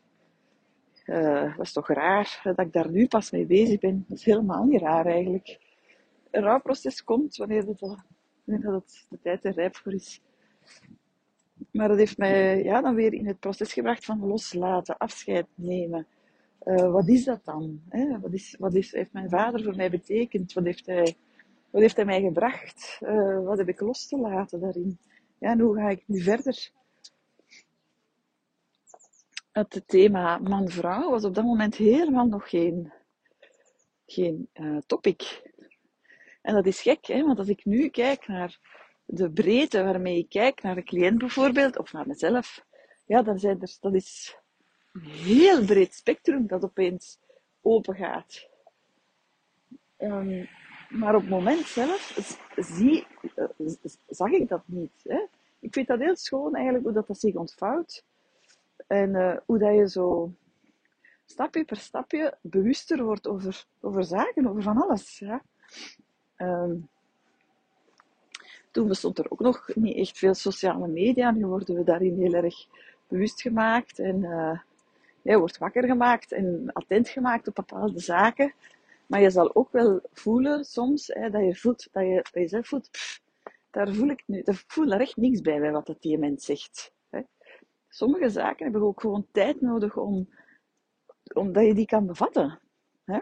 uh, 1.06 1.56
dat 1.56 1.66
is 1.66 1.72
toch 1.72 1.88
raar 1.88 2.40
dat 2.42 2.58
ik 2.58 2.72
daar 2.72 2.90
nu 2.90 3.06
pas 3.06 3.30
mee 3.30 3.46
bezig 3.46 3.80
ben. 3.80 4.04
Dat 4.08 4.18
is 4.18 4.24
helemaal 4.24 4.64
niet 4.64 4.80
raar 4.80 5.06
eigenlijk. 5.06 5.60
Een 6.30 6.42
rouwproces 6.42 7.04
komt 7.04 7.36
wanneer, 7.36 7.66
het, 7.66 7.78
dat 8.44 8.72
het 8.72 9.06
de 9.08 9.18
tijd 9.22 9.44
er 9.44 9.52
rijp 9.52 9.76
voor 9.76 9.92
is. 9.92 10.20
Maar 11.70 11.88
dat 11.88 11.98
heeft 11.98 12.18
mij 12.18 12.62
ja, 12.62 12.80
dan 12.80 12.94
weer 12.94 13.12
in 13.12 13.26
het 13.26 13.40
proces 13.40 13.72
gebracht 13.72 14.04
van 14.04 14.26
loslaten, 14.26 14.98
afscheid 14.98 15.46
nemen. 15.54 16.06
Uh, 16.64 16.92
wat 16.92 17.08
is 17.08 17.24
dat 17.24 17.44
dan? 17.44 17.80
Hè? 17.88 18.20
Wat, 18.20 18.32
is, 18.32 18.56
wat 18.58 18.72
heeft 18.72 19.12
mijn 19.12 19.28
vader 19.28 19.62
voor 19.62 19.76
mij 19.76 19.90
betekend? 19.90 20.52
Wat 20.52 20.64
heeft 20.64 20.86
hij, 20.86 21.16
wat 21.70 21.80
heeft 21.80 21.96
hij 21.96 22.04
mij 22.04 22.20
gebracht? 22.20 22.98
Uh, 23.00 23.44
wat 23.44 23.58
heb 23.58 23.68
ik 23.68 23.80
los 23.80 24.06
te 24.06 24.18
laten 24.18 24.60
daarin? 24.60 24.98
Ja, 25.38 25.50
en 25.50 25.60
hoe 25.60 25.76
ga 25.76 25.88
ik 25.88 26.02
nu 26.06 26.20
verder? 26.20 26.70
Het 29.52 29.82
thema 29.86 30.38
man-vrouw 30.38 31.10
was 31.10 31.24
op 31.24 31.34
dat 31.34 31.44
moment 31.44 31.74
helemaal 31.74 32.26
nog 32.26 32.48
geen, 32.48 32.92
geen 34.06 34.48
uh, 34.54 34.78
topic. 34.86 35.50
En 36.42 36.54
dat 36.54 36.66
is 36.66 36.80
gek, 36.80 37.06
hè? 37.06 37.22
want 37.22 37.38
als 37.38 37.48
ik 37.48 37.64
nu 37.64 37.88
kijk 37.88 38.26
naar 38.26 38.58
de 39.04 39.30
breedte 39.30 39.84
waarmee 39.84 40.18
ik 40.18 40.28
kijk 40.28 40.62
naar 40.62 40.76
een 40.76 40.84
cliënt 40.84 41.18
bijvoorbeeld, 41.18 41.78
of 41.78 41.92
naar 41.92 42.06
mezelf, 42.06 42.64
ja, 43.06 43.22
dan 43.22 43.38
zijn 43.38 43.60
er, 43.60 43.76
dat 43.80 43.94
is 43.94 44.38
een 44.92 45.04
heel 45.04 45.64
breed 45.64 45.94
spectrum 45.94 46.46
dat 46.46 46.64
opeens 46.64 47.18
open 47.60 47.94
gaat. 47.94 48.48
Um, 49.98 50.48
maar 50.88 51.14
op 51.14 51.20
het 51.20 51.30
moment 51.30 51.66
zelf 51.66 52.18
zie, 52.56 53.06
uh, 53.36 53.72
zag 54.08 54.30
ik 54.30 54.48
dat 54.48 54.62
niet. 54.64 55.00
Hè? 55.02 55.26
Ik 55.58 55.72
vind 55.72 55.86
dat 55.86 55.98
heel 55.98 56.16
schoon 56.16 56.54
eigenlijk 56.54 56.84
hoe 56.84 56.94
dat, 56.94 57.06
dat 57.06 57.20
zich 57.20 57.34
ontvouwt. 57.34 58.04
En 58.86 59.14
uh, 59.14 59.36
hoe 59.46 59.58
dat 59.58 59.74
je 59.74 59.88
zo 59.88 60.32
stapje 61.24 61.64
per 61.64 61.76
stapje 61.76 62.38
bewuster 62.40 63.04
wordt 63.04 63.28
over, 63.28 63.64
over 63.80 64.04
zaken, 64.04 64.46
over 64.46 64.62
van 64.62 64.82
alles. 64.82 65.18
Ja. 65.18 65.42
Um, 66.36 66.88
toen 68.70 68.88
bestond 68.88 69.18
er 69.18 69.30
ook 69.30 69.40
nog 69.40 69.70
niet 69.74 69.96
echt 69.96 70.18
veel 70.18 70.34
sociale 70.34 70.88
media. 70.88 71.30
Nu 71.30 71.46
worden 71.46 71.74
we 71.74 71.84
daarin 71.84 72.18
heel 72.18 72.34
erg 72.34 72.66
bewust 73.08 73.40
gemaakt 73.40 73.98
en 73.98 74.22
uh, 74.22 74.58
je 75.22 75.38
wordt 75.38 75.58
wakker 75.58 75.84
gemaakt 75.84 76.32
en 76.32 76.70
attent 76.72 77.08
gemaakt 77.08 77.48
op 77.48 77.54
bepaalde 77.54 78.00
zaken. 78.00 78.52
Maar 79.06 79.20
je 79.20 79.30
zal 79.30 79.54
ook 79.54 79.72
wel 79.72 80.00
voelen 80.12 80.64
soms 80.64 81.06
hè, 81.06 81.30
dat 81.30 81.44
je 81.44 81.56
voelt, 81.56 81.88
dat 81.92 82.02
je, 82.02 82.48
dat 82.50 82.66
voelt, 82.66 82.90
daar 83.70 83.94
voel 83.94 84.08
ik 84.08 84.22
nu, 84.26 84.38
ik 84.38 84.64
voel 84.66 84.88
daar 84.88 85.00
echt 85.00 85.16
niks 85.16 85.40
bij, 85.40 85.60
bij 85.60 85.72
wat 85.72 85.86
dat 85.86 86.02
die 86.02 86.18
mens 86.18 86.44
zegt 86.44 86.92
sommige 87.94 88.28
zaken 88.28 88.64
hebben 88.64 88.82
ook 88.82 89.00
gewoon 89.00 89.26
tijd 89.32 89.60
nodig 89.60 89.96
om, 89.96 90.28
omdat 91.34 91.66
je 91.66 91.74
die 91.74 91.86
kan 91.86 92.06
bevatten. 92.06 92.60
Hè? 93.04 93.20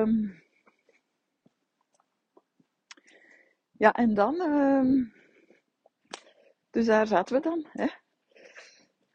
Um, 0.00 0.42
ja, 3.72 3.92
en 3.92 4.14
dan, 4.14 4.40
um, 4.40 5.12
dus 6.70 6.86
daar 6.86 7.06
zaten 7.06 7.36
we 7.36 7.42
dan. 7.42 7.66
Hè? 7.68 7.86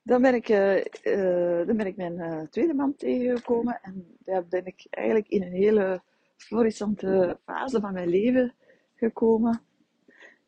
Dan 0.04 0.22
ben 0.22 0.34
ik, 0.34 0.50
uh, 0.50 0.78
uh, 1.04 1.68
dan 1.68 1.78
ben 1.78 1.86
ik 1.88 1.96
mijn 1.96 2.18
uh, 2.18 2.42
tweede 2.42 2.74
man 2.74 2.96
tegengekomen 2.96 3.80
en 3.82 4.18
daar 4.20 4.48
ben 4.48 4.66
ik 4.66 4.88
eigenlijk 4.90 5.28
in 5.28 5.42
een 5.42 5.52
hele 5.52 6.02
florissante 6.38 7.40
fase 7.44 7.80
van 7.80 7.94
mijn 7.94 8.10
leven 8.10 8.56
gekomen. 8.96 9.62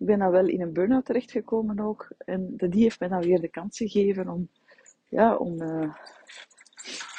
Ik 0.03 0.09
ben 0.09 0.19
dan 0.19 0.31
wel 0.31 0.47
in 0.47 0.61
een 0.61 0.73
burn-out 0.73 1.05
terechtgekomen 1.05 1.79
ook. 1.79 2.07
En 2.17 2.53
die 2.57 2.83
heeft 2.83 2.99
mij 2.99 3.09
dan 3.09 3.21
weer 3.21 3.39
de 3.39 3.47
kans 3.47 3.77
gegeven 3.77 4.29
om, 4.29 4.49
ja, 5.09 5.35
om 5.35 5.61
uh, 5.61 5.95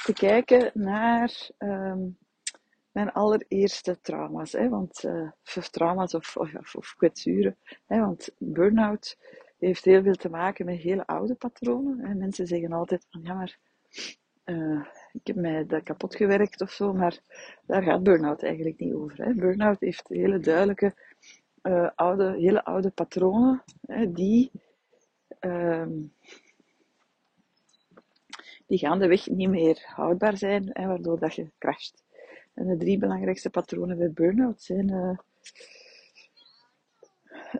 te 0.04 0.12
kijken 0.12 0.70
naar 0.74 1.50
um, 1.58 2.18
mijn 2.92 3.12
allereerste 3.12 4.00
trauma's. 4.00 4.52
Hè, 4.52 4.68
want, 4.68 5.04
uh, 5.04 5.30
of 5.56 5.68
trauma's 5.68 6.14
of, 6.14 6.36
of, 6.36 6.94
kwetsuren. 6.96 7.56
Hè, 7.86 8.00
want 8.00 8.30
burn-out 8.38 9.18
heeft 9.58 9.84
heel 9.84 10.02
veel 10.02 10.14
te 10.14 10.28
maken 10.28 10.64
met 10.64 10.78
hele 10.78 11.06
oude 11.06 11.34
patronen. 11.34 11.98
Hè. 11.98 12.14
Mensen 12.14 12.46
zeggen 12.46 12.72
altijd 12.72 13.06
van 13.10 13.20
ja, 13.22 13.34
maar 13.34 13.58
uh, 14.44 14.86
ik 15.12 15.26
heb 15.26 15.36
mij 15.36 15.66
dat 15.66 15.82
kapot 15.82 16.16
gewerkt 16.16 16.60
of 16.60 16.70
zo, 16.70 16.92
maar 16.92 17.18
daar 17.66 17.82
gaat 17.82 18.02
burn-out 18.02 18.42
eigenlijk 18.42 18.78
niet 18.78 18.94
over. 18.94 19.24
Hè. 19.24 19.34
Burn-out 19.34 19.80
heeft 19.80 20.08
hele 20.08 20.38
duidelijke 20.38 20.94
uh, 21.64 21.90
oude, 21.94 22.32
hele 22.38 22.64
oude 22.64 22.90
patronen 22.90 23.62
hè, 23.86 24.12
die, 24.12 24.50
uh, 25.40 25.86
die 28.66 28.78
gaandeweg 28.78 29.28
niet 29.28 29.48
meer 29.48 29.82
houdbaar 29.86 30.36
zijn, 30.36 30.70
hè, 30.72 30.86
waardoor 30.86 31.18
dat 31.18 31.34
je 31.34 31.50
crasht. 31.58 32.04
En 32.54 32.66
de 32.66 32.76
drie 32.76 32.98
belangrijkste 32.98 33.50
patronen 33.50 33.98
bij 33.98 34.12
burn-out 34.12 34.62
zijn 34.62 34.90
uh, 34.90 35.18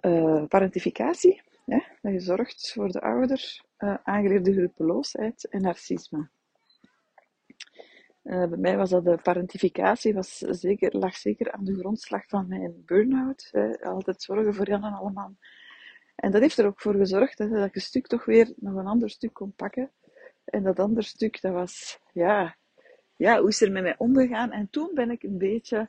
uh, 0.01 0.45
parentificatie, 0.49 1.43
hè, 1.65 1.79
dat 2.03 2.13
je 2.13 2.21
zorgt 2.21 2.73
voor 2.73 2.89
de 2.89 3.01
ouder, 3.01 3.63
aangeleerde 4.03 4.53
hulpeloosheid 4.53 5.49
en 5.49 5.63
narcisme. 5.63 6.29
Uh, 8.25 8.47
bij 8.47 8.59
mij 8.59 8.77
was 8.77 8.91
dat 8.91 9.05
de 9.05 9.19
parentificatie, 9.23 10.15
was 10.15 10.39
zeker, 10.39 10.97
lag 10.97 11.17
zeker 11.17 11.53
aan 11.53 11.65
de 11.65 11.79
grondslag 11.79 12.27
van 12.27 12.49
mijn 12.49 12.83
burn-out. 12.87 13.51
altijd 13.83 14.23
zorgen 14.23 14.55
voor 14.55 14.69
Jan 14.69 14.85
en 14.85 14.93
allemaal. 14.93 15.35
En 16.15 16.31
dat 16.31 16.41
heeft 16.41 16.59
er 16.59 16.67
ook 16.67 16.81
voor 16.81 16.95
gezorgd 16.95 17.39
dat 17.39 17.67
ik 17.67 17.75
een 17.75 17.81
stuk 17.81 18.07
toch 18.07 18.25
weer 18.25 18.53
nog 18.57 18.75
een 18.75 18.87
ander 18.87 19.11
stuk 19.11 19.33
kon 19.33 19.53
pakken. 19.53 19.91
En 20.45 20.63
dat 20.63 20.79
andere 20.79 21.07
stuk, 21.07 21.41
dat 21.41 21.53
was, 21.53 21.99
ja, 22.13 22.57
ja, 23.17 23.41
hoe 23.41 23.49
is 23.49 23.61
er 23.61 23.73
met 23.73 23.83
mij 23.83 23.95
omgegaan? 23.99 24.53
En 24.53 24.71
toen 24.71 24.91
ben 24.95 25.11
ik 25.11 25.23
een 25.23 25.39
beetje 25.39 25.89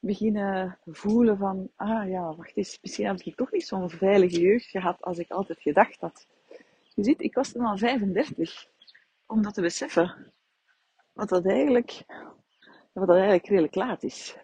beginnen 0.00 0.78
voelen 0.86 1.38
van, 1.38 1.70
ah 1.76 2.08
ja, 2.08 2.34
wacht 2.34 2.56
eens, 2.56 2.78
misschien 2.82 3.06
had 3.06 3.26
ik 3.26 3.36
toch 3.36 3.52
niet 3.52 3.66
zo'n 3.66 3.90
veilige 3.90 4.40
jeugd 4.40 4.66
gehad 4.66 5.02
als 5.02 5.18
ik 5.18 5.30
altijd 5.30 5.60
gedacht 5.60 6.00
had. 6.00 6.26
Je 6.94 7.04
ziet, 7.04 7.22
ik 7.22 7.34
was 7.34 7.52
toen 7.52 7.64
al 7.64 7.76
35, 7.76 8.66
om 9.26 9.42
dat 9.42 9.54
te 9.54 9.60
beseffen. 9.60 10.32
Wat 11.20 11.28
dat 11.28 11.46
eigenlijk, 11.46 12.04
wat 12.92 13.06
dat 13.06 13.16
eigenlijk 13.16 13.46
redelijk 13.46 13.74
laat 13.74 14.02
is. 14.02 14.36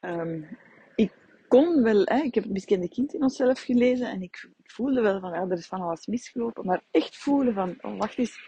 Um, 0.00 0.58
ik 0.96 1.12
kon 1.48 1.82
wel, 1.82 2.02
hè, 2.04 2.18
ik 2.22 2.34
heb 2.34 2.44
het 2.44 2.52
miskende 2.52 2.88
kind 2.88 3.14
in 3.14 3.22
onszelf 3.22 3.60
gelezen 3.60 4.10
en 4.10 4.22
ik 4.22 4.48
voelde 4.62 5.00
wel 5.00 5.20
van, 5.20 5.30
ja, 5.30 5.40
er 5.40 5.58
is 5.58 5.66
van 5.66 5.80
alles 5.80 6.06
misgelopen, 6.06 6.66
maar 6.66 6.82
echt 6.90 7.16
voelen 7.16 7.54
van, 7.54 7.76
oh, 7.80 7.98
wacht 7.98 8.18
eens, 8.18 8.38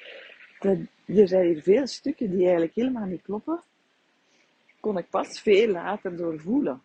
er 1.06 1.28
zijn 1.28 1.46
hier 1.46 1.62
veel 1.62 1.86
stukken 1.86 2.30
die 2.30 2.42
eigenlijk 2.42 2.74
helemaal 2.74 3.06
niet 3.06 3.22
kloppen, 3.22 3.60
kon 4.80 4.98
ik 4.98 5.10
pas 5.10 5.40
veel 5.40 5.68
later 5.68 6.16
doorvoelen. 6.16 6.82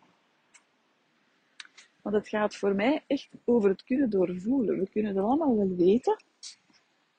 Want 2.02 2.14
het 2.16 2.28
gaat 2.28 2.56
voor 2.56 2.74
mij 2.74 3.04
echt 3.06 3.28
over 3.44 3.70
het 3.70 3.84
kunnen 3.84 4.10
doorvoelen. 4.10 4.78
We 4.78 4.88
kunnen 4.90 5.16
het 5.16 5.24
allemaal 5.24 5.56
wel 5.56 5.76
weten. 5.76 6.22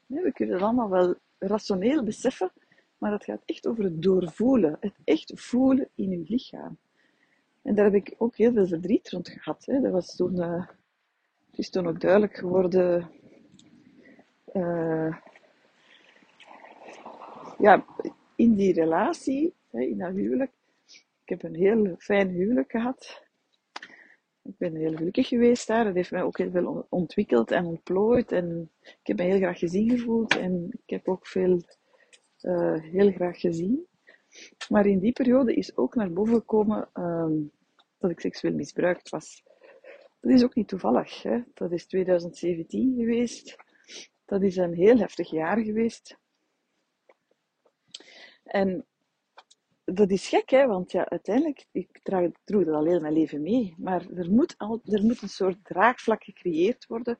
We 0.05 0.31
kunnen 0.33 0.55
het 0.55 0.63
allemaal 0.63 0.89
wel 0.89 1.15
rationeel 1.39 2.03
beseffen. 2.03 2.51
Maar 3.03 3.11
het 3.11 3.23
gaat 3.23 3.41
echt 3.45 3.67
over 3.67 3.83
het 3.83 4.01
doorvoelen. 4.01 4.77
Het 4.79 4.93
echt 5.03 5.31
voelen 5.35 5.89
in 5.95 6.09
je 6.09 6.23
lichaam. 6.27 6.77
En 7.61 7.75
daar 7.75 7.85
heb 7.85 7.93
ik 7.93 8.15
ook 8.17 8.35
heel 8.35 8.53
veel 8.53 8.67
verdriet 8.67 9.09
rond 9.09 9.29
gehad. 9.29 9.65
Hè. 9.65 9.81
Dat 9.81 9.91
was 9.91 10.15
toen, 10.15 10.35
uh, 10.35 10.67
het 11.49 11.59
is 11.59 11.69
toen 11.69 11.87
ook 11.87 11.99
duidelijk 11.99 12.35
geworden. 12.35 13.09
Uh, 14.53 15.17
ja, 17.57 17.85
in 18.35 18.55
die 18.55 18.73
relatie, 18.73 19.53
hè, 19.71 19.81
in 19.81 19.97
dat 19.97 20.13
huwelijk. 20.13 20.51
Ik 21.23 21.29
heb 21.29 21.43
een 21.43 21.55
heel 21.55 21.95
fijn 21.97 22.29
huwelijk 22.29 22.71
gehad. 22.71 23.23
Ik 24.43 24.57
ben 24.57 24.75
heel 24.75 24.95
gelukkig 24.95 25.27
geweest 25.27 25.67
daar. 25.67 25.83
Dat 25.83 25.95
heeft 25.95 26.11
mij 26.11 26.23
ook 26.23 26.37
heel 26.37 26.51
veel 26.51 26.85
ontwikkeld 26.89 27.51
en 27.51 27.65
ontplooid. 27.65 28.31
En 28.31 28.69
ik 28.81 29.07
heb 29.07 29.17
me 29.17 29.23
heel 29.23 29.37
graag 29.37 29.59
gezien 29.59 29.89
gevoeld. 29.89 30.37
En 30.37 30.69
ik 30.71 30.89
heb 30.89 31.07
ook 31.07 31.27
veel 31.27 31.61
uh, 32.43 32.81
heel 32.81 33.11
graag 33.11 33.39
gezien. 33.39 33.87
Maar 34.69 34.85
in 34.85 34.99
die 34.99 35.11
periode 35.11 35.53
is 35.53 35.77
ook 35.77 35.95
naar 35.95 36.13
boven 36.13 36.35
gekomen 36.35 36.89
uh, 36.93 37.27
dat 37.97 38.11
ik 38.11 38.19
seksueel 38.19 38.53
misbruikt 38.53 39.09
was. 39.09 39.43
Dat 40.19 40.31
is 40.31 40.43
ook 40.43 40.55
niet 40.55 40.67
toevallig. 40.67 41.23
Hè? 41.23 41.39
Dat 41.53 41.71
is 41.71 41.85
2017 41.85 42.95
geweest. 42.97 43.55
Dat 44.25 44.41
is 44.41 44.55
een 44.55 44.73
heel 44.73 44.97
heftig 44.97 45.29
jaar 45.29 45.57
geweest. 45.57 46.17
En 48.43 48.85
dat 49.85 50.11
is 50.11 50.27
gek, 50.27 50.49
hè? 50.49 50.67
want 50.67 50.91
ja, 50.91 51.09
uiteindelijk, 51.09 51.65
ik 51.71 51.99
draag, 52.03 52.29
droeg 52.43 52.65
dat 52.65 52.75
al 52.75 52.85
heel 52.85 52.99
mijn 52.99 53.13
leven 53.13 53.41
mee. 53.41 53.75
Maar 53.77 54.09
er 54.15 54.31
moet, 54.31 54.55
al, 54.57 54.81
er 54.85 55.03
moet 55.03 55.21
een 55.21 55.29
soort 55.29 55.65
draagvlak 55.65 56.23
gecreëerd 56.23 56.85
worden 56.87 57.19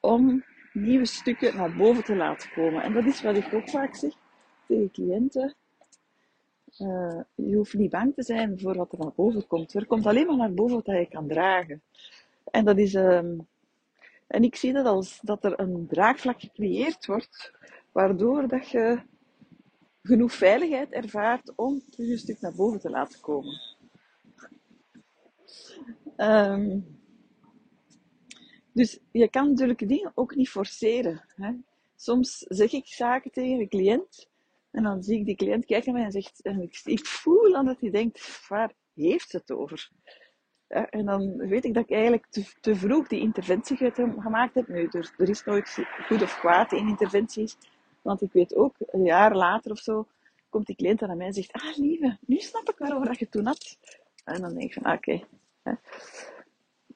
om 0.00 0.44
nieuwe 0.72 1.06
stukken 1.06 1.56
naar 1.56 1.76
boven 1.76 2.04
te 2.04 2.16
laten 2.16 2.50
komen. 2.50 2.82
En 2.82 2.92
dat 2.92 3.04
is 3.04 3.22
wat 3.22 3.36
ik 3.36 3.54
ook 3.54 3.68
vaak 3.68 3.94
zeg 3.94 4.21
tegen 4.66 4.90
cliënten. 4.90 5.54
Uh, 6.78 7.20
je 7.34 7.56
hoeft 7.56 7.74
niet 7.74 7.90
bang 7.90 8.14
te 8.14 8.22
zijn 8.22 8.60
voor 8.60 8.76
wat 8.76 8.92
er 8.92 8.98
naar 8.98 9.12
boven 9.14 9.46
komt. 9.46 9.74
Er 9.74 9.86
komt 9.86 10.06
alleen 10.06 10.26
maar 10.26 10.36
naar 10.36 10.54
boven 10.54 10.76
wat 10.76 10.86
je 10.86 11.06
kan 11.10 11.28
dragen. 11.28 11.82
En 12.50 12.64
dat 12.64 12.78
is... 12.78 12.94
Um, 12.94 13.46
en 14.26 14.44
ik 14.44 14.56
zie 14.56 14.72
dat 14.72 14.86
als 14.86 15.18
dat 15.22 15.44
er 15.44 15.60
een 15.60 15.86
draagvlak 15.86 16.40
gecreëerd 16.40 17.06
wordt, 17.06 17.52
waardoor 17.92 18.48
dat 18.48 18.68
je 18.68 19.02
genoeg 20.02 20.32
veiligheid 20.32 20.92
ervaart 20.92 21.52
om 21.56 21.82
terug 21.90 22.10
een 22.10 22.18
stuk 22.18 22.40
naar 22.40 22.54
boven 22.54 22.80
te 22.80 22.90
laten 22.90 23.20
komen. 23.20 23.60
Um, 26.16 27.00
dus 28.72 28.98
je 29.10 29.28
kan 29.28 29.48
natuurlijk 29.48 29.88
dingen 29.88 30.12
ook 30.14 30.34
niet 30.34 30.48
forceren. 30.48 31.24
Hè? 31.34 31.52
Soms 31.96 32.38
zeg 32.38 32.72
ik 32.72 32.86
zaken 32.86 33.30
tegen 33.30 33.60
een 33.60 33.68
cliënt 33.68 34.28
en 34.72 34.82
dan 34.82 35.02
zie 35.02 35.18
ik 35.18 35.26
die 35.26 35.36
cliënt 35.36 35.64
kijken 35.64 35.92
mij 35.92 36.04
en 36.04 36.12
zegt, 36.12 36.42
en 36.42 36.70
ik, 36.84 37.06
voel 37.06 37.56
aan 37.56 37.66
dat 37.66 37.80
hij 37.80 37.90
denkt, 37.90 38.48
waar 38.48 38.72
heeft 38.94 39.32
het 39.32 39.52
over? 39.52 39.90
en 40.72 41.04
dan 41.04 41.36
weet 41.36 41.64
ik 41.64 41.74
dat 41.74 41.82
ik 41.82 41.90
eigenlijk 41.90 42.26
te, 42.30 42.52
te 42.60 42.76
vroeg 42.76 43.06
die 43.06 43.20
interventie 43.20 43.92
gemaakt 43.96 44.54
heb. 44.54 44.68
Nu, 44.68 44.88
er, 44.90 45.14
er 45.16 45.28
is 45.28 45.44
nooit 45.44 45.78
goed 46.06 46.22
of 46.22 46.38
kwaad 46.38 46.72
in 46.72 46.88
interventies. 46.88 47.56
Want 48.02 48.22
ik 48.22 48.32
weet 48.32 48.54
ook, 48.54 48.74
een 48.78 49.04
jaar 49.04 49.36
later 49.36 49.70
of 49.70 49.78
zo, 49.78 50.06
komt 50.48 50.66
die 50.66 50.76
cliënt 50.76 51.02
aan 51.02 51.16
mij 51.16 51.26
en 51.26 51.32
zegt, 51.32 51.52
ah 51.52 51.76
lieve, 51.76 52.18
nu 52.26 52.38
snap 52.38 52.68
ik 52.68 52.78
waarover 52.78 53.06
dat 53.06 53.18
je 53.18 53.28
toen 53.28 53.46
had. 53.46 53.78
En 54.24 54.40
dan 54.40 54.54
denk 54.54 54.62
ik 54.62 54.72
van, 54.72 54.82
ah, 54.82 54.94
oké. 54.94 55.20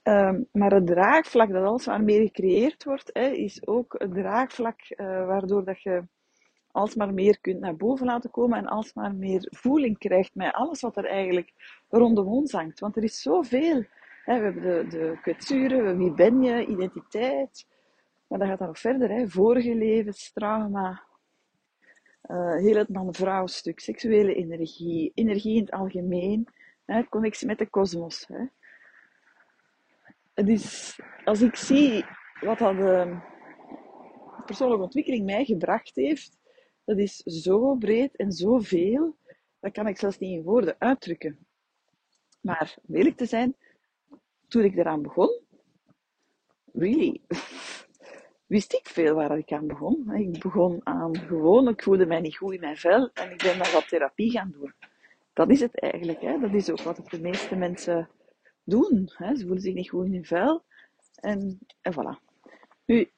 Um, 0.03 0.47
maar 0.53 0.73
het 0.73 0.87
draagvlak 0.87 1.53
dat 1.53 1.65
alles 1.65 1.85
waarmee 1.85 2.27
gecreëerd 2.27 2.85
wordt, 2.85 3.11
hè, 3.13 3.29
is 3.29 3.67
ook 3.67 3.95
het 3.99 4.13
draagvlak 4.13 4.81
uh, 4.89 5.27
waardoor 5.27 5.65
dat 5.65 5.83
je 5.83 6.03
alsmaar 6.77 7.15
meer 7.15 7.41
kunt 7.41 7.61
naar 7.61 7.77
boven 7.77 8.07
laten 8.07 8.31
komen 8.31 8.59
en 8.59 8.67
alsmaar 8.67 9.15
meer 9.15 9.49
voeling 9.51 9.99
krijgt 9.99 10.35
met 10.35 10.53
alles 10.53 10.81
wat 10.81 10.97
er 10.97 11.07
eigenlijk 11.07 11.53
rondom 11.89 12.27
ons 12.27 12.53
hangt. 12.53 12.81
Want 12.81 12.97
er 12.97 13.03
is 13.03 13.23
zoveel. 13.23 13.85
Hè, 14.25 14.39
we 14.39 14.45
hebben 14.45 14.63
de, 14.63 14.87
de 14.89 15.19
kwetsuren, 15.23 15.99
wie 15.99 16.13
ben 16.13 16.43
je, 16.43 16.67
identiteit. 16.67 17.67
Maar 18.27 18.39
dat 18.39 18.49
gaat 18.49 18.59
dan 18.59 18.67
nog 18.67 18.79
verder. 18.79 19.11
Hè. 19.11 19.29
Vorige 19.29 19.75
levenstrauma, 19.75 21.03
uh, 22.31 22.57
heel 22.57 22.77
het 22.77 22.89
man-vrouw 22.89 23.47
stuk, 23.47 23.81
seksuele 23.81 24.35
energie, 24.35 25.13
energie 25.15 25.55
in 25.57 25.61
het 25.61 25.71
algemeen, 25.71 26.49
hè, 26.85 27.05
connectie 27.05 27.47
met 27.47 27.59
de 27.59 27.67
kosmos. 27.67 28.27
Het 30.35 30.49
is, 30.49 30.99
als 31.25 31.41
ik 31.41 31.57
zie 31.57 32.05
wat 32.41 32.59
dat 32.59 32.77
de 32.77 33.17
persoonlijke 34.47 34.85
ontwikkeling 34.85 35.25
mij 35.25 35.45
gebracht 35.45 35.95
heeft, 35.95 36.36
dat 36.87 36.99
is 36.99 37.17
zo 37.17 37.75
breed 37.75 38.17
en 38.17 38.33
zoveel, 38.33 39.17
dat 39.61 39.73
kan 39.73 39.87
ik 39.87 39.99
zelfs 39.99 40.19
niet 40.19 40.39
in 40.39 40.43
woorden 40.43 40.77
uitdrukken. 40.79 41.47
Maar 42.41 42.77
om 42.87 42.95
eerlijk 42.95 43.17
te 43.17 43.27
zijn, 43.27 43.57
toen 44.49 44.65
ik 44.65 44.77
eraan 44.77 45.03
begon, 45.03 45.41
really, 46.73 47.21
wist 48.57 48.73
ik 48.73 48.87
veel 48.87 49.15
waar 49.15 49.39
ik 49.39 49.53
aan 49.53 49.67
begon. 49.67 50.15
Ik 50.15 50.39
begon 50.39 50.81
aan 50.85 51.17
gewoon, 51.19 51.69
ik 51.69 51.83
voelde 51.83 52.07
mij 52.07 52.21
niet 52.21 52.37
goed 52.37 52.53
in 52.53 52.61
mijn 52.61 52.77
vel 52.77 53.11
en 53.13 53.31
ik 53.31 53.43
ben 53.43 53.59
dan 53.59 53.73
wat 53.73 53.89
therapie 53.89 54.31
gaan 54.31 54.51
doen. 54.51 54.73
Dat 55.33 55.51
is 55.51 55.61
het 55.61 55.81
eigenlijk. 55.81 56.21
Hè? 56.21 56.39
Dat 56.39 56.55
is 56.55 56.71
ook 56.71 56.81
wat 56.81 57.11
de 57.11 57.21
meeste 57.21 57.57
mensen 57.57 58.09
doen. 58.65 59.11
Hè? 59.13 59.37
Ze 59.37 59.43
voelen 59.43 59.63
zich 59.63 59.75
niet 59.75 59.89
goed 59.89 60.05
in 60.05 60.13
hun 60.13 60.25
vel. 60.25 60.65
En, 61.15 61.59
en 61.81 61.93
voilà. 61.93 62.25
Nu, 62.85 63.11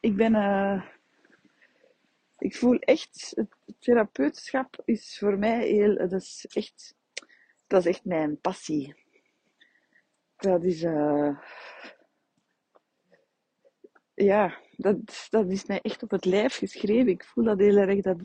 ik 0.00 0.16
ben... 0.16 0.34
Uh, 0.34 0.93
ik 2.44 2.56
voel 2.56 2.78
echt... 2.78 3.32
Het 3.34 3.74
therapeutschap 3.78 4.82
is 4.84 5.18
voor 5.18 5.38
mij 5.38 5.66
heel... 5.66 5.96
Dat 5.96 6.12
is 6.12 6.46
echt... 6.48 6.96
Dat 7.66 7.80
is 7.80 7.86
echt 7.86 8.04
mijn 8.04 8.40
passie. 8.40 8.94
Dat 10.36 10.64
is... 10.64 10.82
Uh, 10.82 11.38
ja, 14.14 14.60
dat, 14.76 15.26
dat 15.30 15.50
is 15.50 15.64
mij 15.64 15.80
echt 15.80 16.02
op 16.02 16.10
het 16.10 16.24
lijf 16.24 16.56
geschreven. 16.56 17.08
Ik 17.08 17.24
voel 17.24 17.44
dat 17.44 17.58
heel 17.58 17.76
erg, 17.76 18.02
dat, 18.02 18.18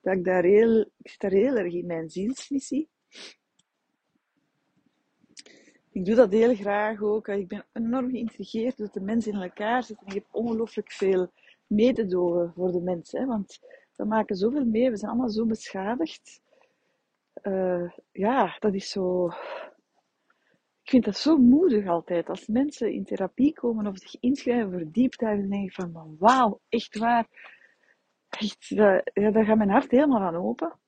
dat 0.00 0.14
ik 0.14 0.24
daar 0.24 0.44
heel, 0.44 0.80
ik 0.80 1.08
zit 1.08 1.20
daar 1.20 1.30
heel 1.30 1.56
erg 1.56 1.72
in 1.72 1.86
mijn 1.86 2.10
zielsmissie. 2.10 2.88
Ik 5.90 6.04
doe 6.04 6.14
dat 6.14 6.32
heel 6.32 6.54
graag 6.54 7.02
ook. 7.02 7.28
Ik 7.28 7.48
ben 7.48 7.66
enorm 7.72 8.10
geïntrigeerd 8.10 8.76
dat 8.76 8.92
de 8.92 9.00
mensen 9.00 9.32
in 9.32 9.40
elkaar 9.40 9.82
zitten. 9.82 10.06
Ik 10.06 10.12
heb 10.12 10.26
ongelooflijk 10.30 10.92
veel 10.92 11.32
mededogen 11.66 12.52
voor 12.54 12.72
de 12.72 12.80
mensen. 12.80 13.26
Want 13.26 13.58
we 13.96 14.04
maken 14.04 14.36
zoveel 14.36 14.64
mee. 14.64 14.90
We 14.90 14.96
zijn 14.96 15.10
allemaal 15.10 15.30
zo 15.30 15.46
beschadigd. 15.46 16.40
Uh, 17.42 17.90
ja, 18.12 18.56
dat 18.58 18.74
is 18.74 18.90
zo 18.90 19.30
ik 20.86 20.92
vind 20.92 21.04
dat 21.04 21.16
zo 21.16 21.36
moedig 21.36 21.86
altijd. 21.86 22.28
Als 22.28 22.46
mensen 22.46 22.92
in 22.92 23.04
therapie 23.04 23.52
komen 23.52 23.86
of 23.86 23.98
zich 23.98 24.20
inschrijven 24.20 24.70
voor 24.70 24.90
diepte, 24.90 25.24
dan 25.24 25.48
denk 25.48 25.64
ik 25.64 25.72
van, 25.72 26.16
wauw, 26.18 26.60
echt 26.68 26.98
waar. 26.98 27.28
Echt, 28.28 28.66
ja, 28.66 29.02
daar 29.12 29.44
gaat 29.44 29.56
mijn 29.56 29.70
hart 29.70 29.90
helemaal 29.90 30.20
aan 30.20 30.36
open. 30.36 30.78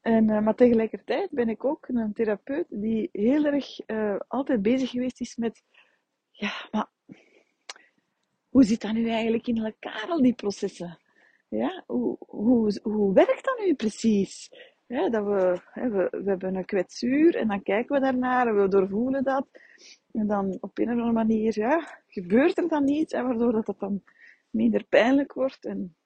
En, 0.00 0.28
uh, 0.28 0.40
maar 0.40 0.54
tegelijkertijd 0.54 1.30
ben 1.30 1.48
ik 1.48 1.64
ook 1.64 1.88
een 1.88 2.12
therapeut 2.12 2.66
die 2.68 3.08
heel 3.12 3.44
erg 3.44 3.88
uh, 3.88 4.16
altijd 4.28 4.62
bezig 4.62 4.90
geweest 4.90 5.20
is 5.20 5.36
met, 5.36 5.62
ja, 6.30 6.68
maar 6.70 6.90
hoe 8.52 8.64
zit 8.64 8.80
dat 8.80 8.92
nu 8.92 9.08
eigenlijk 9.08 9.46
in 9.46 9.64
elkaar, 9.64 10.06
al 10.08 10.22
die 10.22 10.34
processen? 10.34 10.98
Ja, 11.48 11.84
hoe, 11.86 12.16
hoe, 12.18 12.80
hoe 12.82 13.14
werkt 13.14 13.44
dat 13.44 13.58
nu 13.66 13.74
precies? 13.74 14.50
dat 14.86 15.24
we, 15.24 15.60
we, 15.74 16.08
we 16.10 16.30
hebben 16.30 16.54
een 16.54 16.64
kwetsuur 16.64 17.36
en 17.36 17.48
dan 17.48 17.62
kijken 17.62 17.94
we 17.94 18.00
daarnaar 18.00 18.46
en 18.46 18.62
we 18.62 18.68
doorvoelen 18.68 19.24
dat. 19.24 19.46
En 20.12 20.26
dan 20.26 20.58
op 20.60 20.78
een 20.78 20.84
of 20.84 20.90
andere 20.90 21.12
manier 21.12 21.58
ja, 21.58 22.02
gebeurt 22.06 22.58
er 22.58 22.68
dan 22.68 22.88
iets, 22.88 23.12
hè, 23.12 23.22
waardoor 23.22 23.52
dat, 23.52 23.66
dat 23.66 23.78
dan 23.78 24.02
minder 24.50 24.84
pijnlijk 24.84 25.32
wordt 25.32 25.64
en 25.64 25.96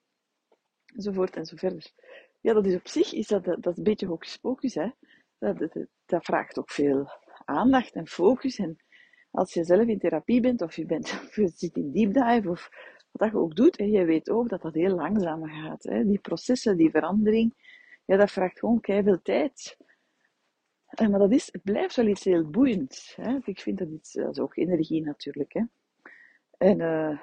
enzovoort 0.95 1.37
en 1.37 1.47
zo 1.47 1.57
verder. 1.57 1.93
Ja, 2.41 2.53
dat 2.53 2.67
is 2.67 2.75
op 2.75 2.89
zich 2.89 3.13
is 3.13 3.27
dat, 3.27 3.45
dat, 3.45 3.67
is 3.67 3.77
een 3.77 3.83
beetje 3.83 4.07
hocus 4.07 4.37
pocus. 4.37 4.75
Hè. 4.75 4.91
Dat, 5.39 5.59
dat, 5.59 5.87
dat 6.07 6.25
vraagt 6.25 6.59
ook 6.59 6.71
veel 6.71 7.11
aandacht 7.45 7.95
en 7.95 8.07
focus. 8.07 8.59
En 8.59 8.77
als 9.37 9.53
je 9.53 9.65
zelf 9.65 9.87
in 9.87 9.99
therapie 9.99 10.41
bent 10.41 10.63
of 10.63 10.77
je, 10.77 10.87
bent, 10.87 11.09
je 11.35 11.49
zit 11.55 11.77
in 11.77 11.93
deep 11.93 12.13
dive 12.13 12.51
of 12.51 12.71
wat 13.11 13.31
je 13.31 13.37
ook 13.37 13.57
doet, 13.57 13.77
en 13.77 13.91
je 13.91 14.05
weet 14.05 14.31
ook 14.31 14.49
dat 14.49 14.63
dat 14.63 14.75
heel 14.75 14.95
langzamer 14.95 15.49
gaat. 15.49 15.83
Hè. 15.83 16.07
Die 16.07 16.19
processen, 16.19 16.77
die 16.77 16.91
verandering, 16.91 17.55
ja, 18.05 18.17
dat 18.17 18.31
vraagt 18.31 18.59
gewoon 18.59 18.79
veel 18.83 19.23
tijd. 19.23 19.77
En, 20.87 21.11
maar 21.11 21.21
dat 21.21 21.33
is, 21.33 21.49
het 21.53 21.63
blijft 21.63 21.97
wel 21.97 22.07
iets 22.07 22.25
heel 22.25 22.51
boeiends. 22.51 23.17
Hè? 23.17 23.39
Ik 23.45 23.61
vind 23.61 23.79
dat 23.79 23.89
iets, 23.89 24.13
dat 24.13 24.41
ook 24.41 24.57
energie 24.57 25.03
natuurlijk. 25.03 25.53
Hè? 25.53 25.63
En 26.59 26.81
uh, 26.81 27.21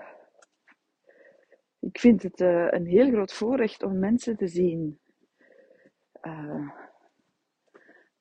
ik 1.79 1.99
vind 1.99 2.23
het 2.23 2.39
uh, 2.39 2.67
een 2.69 2.85
heel 2.85 3.11
groot 3.11 3.33
voorrecht 3.33 3.83
om 3.83 3.99
mensen 3.99 4.37
te 4.37 4.47
zien 4.47 4.99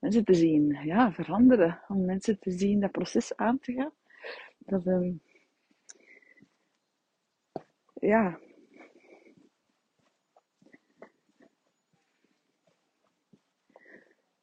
mensen 0.02 0.24
te 0.24 0.34
zien 0.34 0.78
ja, 0.84 1.12
veranderen, 1.12 1.80
om 1.88 2.04
mensen 2.04 2.38
te 2.38 2.50
zien 2.50 2.80
dat 2.80 2.90
proces 2.90 3.36
aan 3.36 3.58
te 3.58 3.72
gaan. 3.72 3.92
Dat, 4.58 4.86
um, 4.86 5.20
ja, 7.94 8.38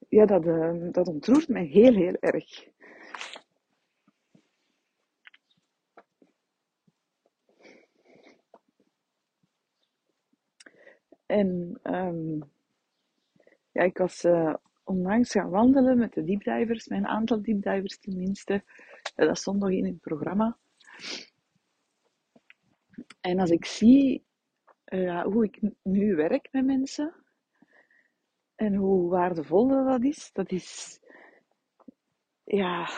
ja, 0.10 0.26
dat, 0.26 0.46
uh, 0.46 0.92
dat 0.92 1.08
ontroert 1.08 1.48
mij 1.48 1.66
heel, 1.66 1.94
heel 1.94 2.16
erg. 2.20 2.68
En 11.26 11.80
um, 11.84 12.52
ja, 13.72 13.82
ik 13.84 13.98
was 13.98 14.24
uh, 14.24 14.54
onlangs 14.90 15.32
gaan 15.32 15.50
wandelen 15.50 15.98
met 15.98 16.14
de 16.14 16.24
deepdivers, 16.24 16.88
mijn 16.88 17.08
aantal 17.08 17.42
deepdivers 17.42 18.00
tenminste. 18.00 18.64
dat 19.16 19.38
stond 19.38 19.60
nog 19.60 19.70
in 19.72 19.86
het 19.86 20.00
programma. 20.00 20.58
En 23.22 23.40
als 23.40 23.50
ik 23.50 23.66
zie 23.66 24.26
uh, 24.86 25.24
hoe 25.24 25.44
ik 25.44 25.62
nu 25.84 26.16
werk 26.16 26.48
met 26.52 26.66
mensen 26.66 27.14
en 28.56 28.76
hoe 28.76 29.10
waardevol 29.10 29.68
dat 29.68 30.04
is, 30.04 30.30
dat 30.34 30.52
is, 30.52 31.00
ja, 32.44 32.90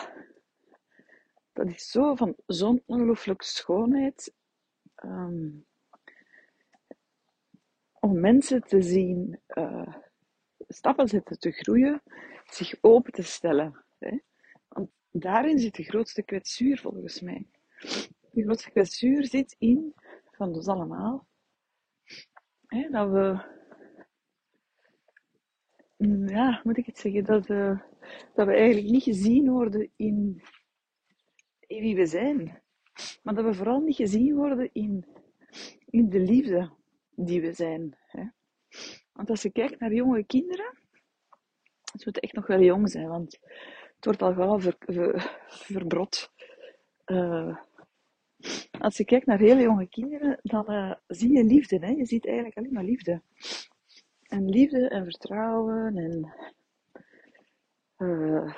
dat 1.52 1.66
is 1.66 1.90
zo 1.90 2.14
van 2.14 2.34
zo'n 2.46 2.82
schoonheid. 3.38 4.34
Um, 5.04 5.66
om 8.00 8.20
mensen 8.20 8.62
te 8.62 8.82
zien 8.82 9.40
uh, 9.54 9.94
stappen 10.72 11.08
zetten, 11.08 11.38
te 11.38 11.50
groeien, 11.50 12.02
zich 12.44 12.74
open 12.80 13.12
te 13.12 13.22
stellen. 13.22 13.84
Hè? 13.98 14.18
Want 14.68 14.90
daarin 15.10 15.58
zit 15.58 15.74
de 15.74 15.82
grootste 15.82 16.22
kwetsuur 16.22 16.78
volgens 16.78 17.20
mij. 17.20 17.46
De 18.30 18.42
grootste 18.42 18.70
kwetsuur 18.70 19.26
zit 19.26 19.56
in, 19.58 19.94
van 20.30 20.54
ons 20.54 20.68
allemaal, 20.68 21.26
hè, 22.66 22.88
dat 22.90 23.10
we, 23.10 23.42
mm, 25.96 26.28
ja, 26.28 26.60
moet 26.64 26.76
ik 26.76 26.86
het 26.86 26.98
zeggen, 26.98 27.24
dat, 27.24 27.48
uh, 27.48 27.80
dat 28.34 28.46
we 28.46 28.54
eigenlijk 28.54 28.90
niet 28.90 29.02
gezien 29.02 29.50
worden 29.50 29.90
in, 29.96 30.42
in 31.66 31.82
wie 31.82 31.96
we 31.96 32.06
zijn. 32.06 32.62
Maar 33.22 33.34
dat 33.34 33.44
we 33.44 33.54
vooral 33.54 33.80
niet 33.80 33.96
gezien 33.96 34.34
worden 34.34 34.70
in, 34.72 35.06
in 35.86 36.08
de 36.08 36.20
liefde 36.20 36.70
die 37.14 37.40
we 37.40 37.52
zijn. 37.52 37.96
Hè. 38.06 38.24
Want 39.12 39.30
als 39.30 39.42
je 39.42 39.50
kijkt 39.50 39.80
naar 39.80 39.92
jonge 39.92 40.24
kinderen, 40.24 40.78
ze 41.82 42.02
moeten 42.04 42.22
echt 42.22 42.34
nog 42.34 42.46
wel 42.46 42.60
jong 42.60 42.90
zijn, 42.90 43.08
want 43.08 43.38
het 43.96 44.04
wordt 44.04 44.22
al 44.22 44.34
gauw 44.34 44.60
ver, 44.60 44.76
ver, 44.78 45.40
verbrot. 45.46 46.32
Uh, 47.06 47.56
als 48.78 48.96
je 48.96 49.04
kijkt 49.04 49.26
naar 49.26 49.38
hele 49.38 49.62
jonge 49.62 49.86
kinderen, 49.86 50.38
dan 50.42 50.72
uh, 50.72 50.94
zie 51.06 51.32
je 51.32 51.44
liefde. 51.44 51.78
Hè? 51.78 51.90
Je 51.90 52.06
ziet 52.06 52.26
eigenlijk 52.26 52.56
alleen 52.56 52.72
maar 52.72 52.84
liefde. 52.84 53.22
En 54.22 54.48
liefde 54.48 54.88
en 54.88 55.04
vertrouwen 55.04 55.96
en... 55.96 56.32
Uh, 57.98 58.54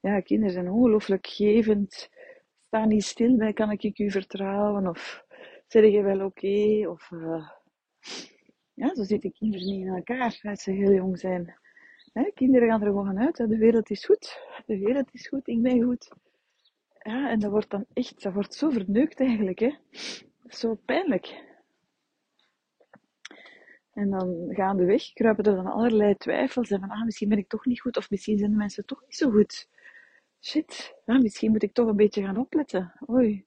ja, 0.00 0.20
kinderen 0.20 0.52
zijn 0.52 0.70
ongelooflijk 0.70 1.26
gevend. 1.26 2.10
Sta 2.66 2.84
niet 2.84 3.04
stil 3.04 3.36
bij, 3.36 3.52
kan 3.52 3.70
ik 3.70 3.98
u 3.98 4.10
vertrouwen? 4.10 4.86
Of 4.86 5.24
zeg 5.66 5.90
je 5.90 6.02
wel 6.02 6.24
oké? 6.24 6.88
Of... 6.88 7.10
ja, 8.74 8.94
zo 8.94 9.02
zitten 9.02 9.32
kinderen 9.32 9.66
niet 9.66 9.80
in 9.80 9.94
elkaar 9.94 10.40
als 10.42 10.62
ze 10.62 10.70
heel 10.70 10.92
jong 10.92 11.18
zijn. 11.18 11.54
Kinderen 12.34 12.68
gaan 12.68 12.80
er 12.80 12.86
gewoon 12.86 13.18
uit. 13.18 13.36
De 13.36 13.58
wereld 13.58 13.90
is 13.90 14.04
goed. 14.04 14.40
De 14.66 14.78
wereld 14.78 15.08
is 15.12 15.28
goed. 15.28 15.48
Ik 15.48 15.62
ben 15.62 15.82
goed. 15.82 16.12
Ja, 17.02 17.30
en 17.30 17.38
dat 17.38 17.50
wordt 17.50 17.70
dan 17.70 17.86
echt, 17.92 18.22
dat 18.22 18.32
wordt 18.32 18.54
zo 18.54 18.70
verneukt 18.70 19.20
eigenlijk, 19.20 19.58
hè. 19.58 19.74
Zo 20.48 20.74
pijnlijk. 20.74 21.50
En 23.92 24.10
dan 24.10 24.48
gaandeweg 24.48 25.12
kruipen 25.12 25.44
er 25.44 25.54
dan 25.54 25.66
allerlei 25.66 26.16
twijfels. 26.16 26.70
En 26.70 26.80
van, 26.80 26.90
ah, 26.90 27.04
misschien 27.04 27.28
ben 27.28 27.38
ik 27.38 27.48
toch 27.48 27.66
niet 27.66 27.80
goed. 27.80 27.96
Of 27.96 28.10
misschien 28.10 28.38
zijn 28.38 28.50
de 28.50 28.56
mensen 28.56 28.86
toch 28.86 29.00
niet 29.02 29.16
zo 29.16 29.30
goed. 29.30 29.68
Shit. 30.40 30.94
Ja, 31.06 31.18
misschien 31.18 31.50
moet 31.50 31.62
ik 31.62 31.72
toch 31.72 31.88
een 31.88 31.96
beetje 31.96 32.22
gaan 32.22 32.36
opletten. 32.36 32.92
Oei. 33.10 33.44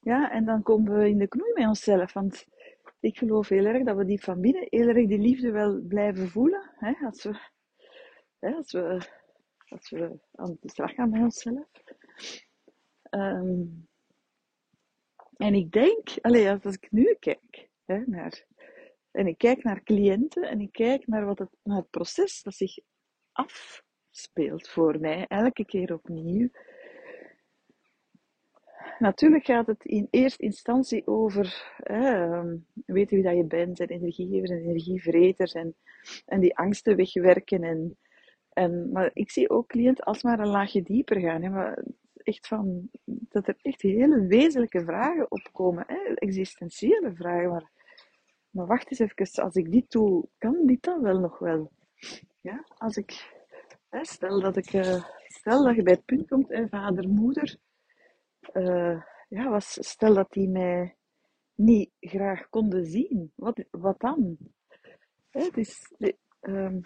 Ja, 0.00 0.30
en 0.30 0.44
dan 0.44 0.62
komen 0.62 0.98
we 0.98 1.08
in 1.08 1.18
de 1.18 1.28
knoei 1.28 1.52
met 1.54 1.66
onszelf. 1.66 2.12
Want 2.12 2.46
ik 3.04 3.18
geloof 3.18 3.48
heel 3.48 3.64
erg 3.64 3.84
dat 3.84 3.96
we 3.96 4.04
die 4.04 4.22
van 4.22 4.40
binnen 4.40 4.66
heel 4.70 4.88
erg 4.88 5.06
die 5.06 5.18
liefde 5.18 5.50
wel 5.50 5.80
blijven 5.80 6.28
voelen. 6.28 6.70
Hè? 6.74 7.06
Als, 7.06 7.22
we, 7.22 7.38
hè, 8.38 8.54
als, 8.54 8.72
we, 8.72 9.08
als 9.68 9.90
we 9.90 10.18
aan 10.32 10.56
de 10.60 10.70
slag 10.70 10.94
gaan 10.94 11.10
met 11.10 11.20
onszelf. 11.20 11.68
Um, 13.10 13.88
en 15.36 15.54
ik 15.54 15.72
denk, 15.72 16.08
allee, 16.20 16.50
als 16.50 16.64
ik 16.64 16.90
nu 16.90 17.16
kijk 17.18 17.68
hè, 17.84 18.02
naar, 18.06 18.44
en 19.10 19.26
ik 19.26 19.38
kijk 19.38 19.62
naar 19.62 19.82
cliënten 19.82 20.42
en 20.42 20.60
ik 20.60 20.72
kijk 20.72 21.06
naar, 21.06 21.24
wat 21.24 21.38
het, 21.38 21.50
naar 21.62 21.76
het 21.76 21.90
proces 21.90 22.42
dat 22.42 22.54
zich 22.54 22.78
afspeelt 23.32 24.68
voor 24.68 25.00
mij, 25.00 25.26
elke 25.26 25.64
keer 25.64 25.92
opnieuw. 25.92 26.48
Natuurlijk 28.98 29.44
gaat 29.44 29.66
het 29.66 29.84
in 29.84 30.08
eerste 30.10 30.42
instantie 30.42 31.06
over 31.06 31.74
um, 31.90 32.66
weten 32.86 33.16
wie 33.16 33.24
dat 33.24 33.36
je 33.36 33.44
bent 33.44 33.80
en 33.80 33.88
energiegevers 33.88 34.50
en 34.50 34.58
energievreters 34.58 35.52
en, 35.52 35.74
en 36.26 36.40
die 36.40 36.56
angsten 36.56 36.96
wegwerken. 36.96 37.62
En, 37.62 37.98
en, 38.48 38.92
maar 38.92 39.10
ik 39.12 39.30
zie 39.30 39.50
ook 39.50 39.68
cliënten 39.68 40.04
alsmaar 40.04 40.38
een 40.38 40.48
laagje 40.48 40.82
dieper 40.82 41.20
gaan. 41.20 41.42
Hè, 41.42 41.50
maar 41.50 41.84
echt 42.14 42.46
van, 42.46 42.90
dat 43.04 43.48
er 43.48 43.56
echt 43.62 43.82
hele 43.82 44.26
wezenlijke 44.26 44.84
vragen 44.84 45.30
opkomen, 45.30 45.84
hè? 45.86 46.14
existentiële 46.14 47.14
vragen. 47.14 47.50
Maar, 47.50 47.70
maar 48.50 48.66
wacht 48.66 48.90
eens 48.90 48.98
even, 48.98 49.42
als 49.42 49.54
ik 49.54 49.72
dit 49.72 49.90
doe, 49.90 50.28
kan 50.38 50.66
dit 50.66 50.82
dan 50.82 51.02
wel 51.02 51.18
nog 51.18 51.38
wel? 51.38 51.70
Ja, 52.40 52.64
als 52.76 52.96
ik, 52.96 53.42
hè, 53.88 54.04
stel, 54.04 54.40
dat 54.40 54.56
ik 54.56 54.72
uh, 54.72 55.04
stel 55.26 55.64
dat 55.64 55.74
je 55.74 55.82
bij 55.82 55.92
het 55.92 56.04
punt 56.04 56.28
komt, 56.28 56.68
vader, 56.70 57.08
moeder, 57.08 57.58
uh, 58.52 59.02
ja, 59.28 59.48
was, 59.48 59.76
stel 59.80 60.14
dat 60.14 60.32
die 60.32 60.48
mij 60.48 60.96
niet 61.54 61.90
graag 62.00 62.48
konden 62.48 62.86
zien, 62.86 63.32
wat, 63.34 63.64
wat 63.70 64.00
dan? 64.00 64.36
Hè, 65.30 65.48
dus, 65.52 65.94
um, 66.40 66.80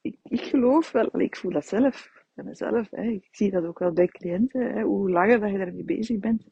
ik, 0.00 0.16
ik 0.22 0.40
geloof 0.40 0.90
wel, 0.90 1.20
ik 1.20 1.36
voel 1.36 1.52
dat 1.52 1.66
zelf, 1.66 2.20
mezelf. 2.34 2.90
Hè. 2.90 3.02
Ik 3.02 3.28
zie 3.30 3.50
dat 3.50 3.64
ook 3.64 3.78
wel 3.78 3.92
bij 3.92 4.06
cliënten. 4.06 4.72
Hè. 4.72 4.82
Hoe 4.82 5.10
langer 5.10 5.40
dat 5.40 5.50
je 5.50 5.58
daarmee 5.58 5.84
bezig 5.84 6.18
bent, 6.18 6.44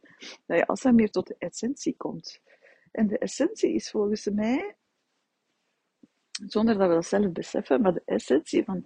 dat 0.46 0.58
je 0.58 0.66
alsmaar 0.66 0.94
meer 0.94 1.10
tot 1.10 1.26
de 1.26 1.36
essentie 1.38 1.96
komt. 1.96 2.40
En 2.92 3.06
de 3.06 3.18
essentie 3.18 3.72
is 3.72 3.90
volgens 3.90 4.26
mij, 4.26 4.76
zonder 6.30 6.78
dat 6.78 6.88
we 6.88 6.94
dat 6.94 7.06
zelf 7.06 7.32
beseffen, 7.32 7.80
maar 7.80 7.94
de 7.94 8.02
essentie 8.04 8.64
van 8.64 8.84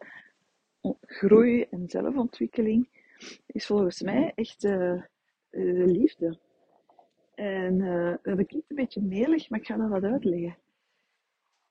groei 1.01 1.63
en 1.71 1.89
zelfontwikkeling 1.89 2.89
is 3.47 3.67
volgens 3.67 4.03
mij 4.03 4.33
echt 4.35 4.65
uh, 4.65 5.03
de 5.61 5.87
liefde. 5.87 6.39
En 7.35 7.79
uh, 7.81 8.15
dat 8.23 8.47
klinkt 8.47 8.71
een 8.71 8.77
beetje 8.77 9.03
melig, 9.03 9.51
maar 9.51 9.61
ik 9.61 9.67
ga 9.67 9.77
dat 9.77 9.89
wat 9.89 10.05
uitleggen. 10.05 10.57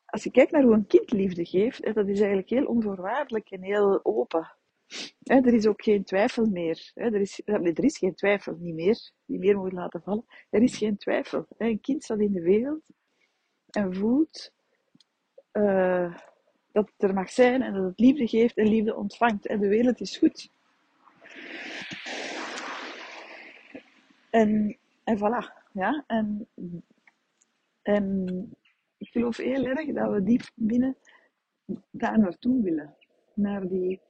Als 0.06 0.24
je 0.24 0.32
kijkt 0.32 0.52
naar 0.52 0.63
hoe 0.63 0.74
een 0.74 0.88
kind 0.88 1.12
liefde 1.12 1.46
geeft, 1.46 1.84
dat 1.84 2.08
is 2.08 2.20
eigenlijk 2.20 2.50
heel 2.50 2.65
onvoorwaardelijk 2.65 3.52
en 3.52 3.62
heel 3.62 4.00
open 4.04 4.52
er 5.24 5.54
is 5.54 5.67
ook 5.67 5.84
geen 5.84 6.04
twijfel 6.04 6.46
meer. 6.46 6.91
er, 6.94 7.15
is, 7.15 7.41
er 7.46 7.84
is 7.84 7.98
geen 7.98 8.15
twijfel, 8.15 8.56
niet 8.60 8.76
meer. 8.76 9.12
Niet 9.26 9.39
meer 9.39 9.58
moet 9.58 9.72
laten 9.72 10.02
vallen. 10.02 10.26
Er 10.50 10.62
is 10.62 10.78
geen 10.78 10.98
twijfel. 10.98 11.46
Een 11.58 11.82
kind 11.82 12.04
staat 12.04 12.20
in 12.20 12.32
de 12.32 12.41
wereld 12.41 12.82
en 13.70 13.96
voelt 13.96 14.54
dat 16.72 16.89
het 16.98 17.04
er 17.10 17.13
mag 17.13 17.30
zijn 17.30 17.62
en 17.62 17.74
dat 17.74 17.84
het 17.84 18.00
liefde 18.00 18.28
geeft 18.28 18.58
en 18.58 18.67
liefde 18.67 18.96
ontvangt. 18.96 19.48
En 19.48 19.60
de 19.60 19.67
wereld 19.67 20.00
is 20.00 20.17
goed. 20.17 20.50
En, 24.32 24.78
en 25.04 25.17
voilà. 25.17 25.70
Ja? 25.72 26.04
En, 26.08 26.48
en 27.82 28.26
ik 28.98 29.08
geloof 29.08 29.38
heel 29.38 29.65
erg 29.65 29.94
dat 29.94 30.12
we 30.12 30.24
diep 30.24 30.41
binnen 30.56 30.98
daar 31.91 32.20
naartoe 32.20 32.63
willen. 32.63 32.96
Naar 33.34 33.67
die 33.67 34.02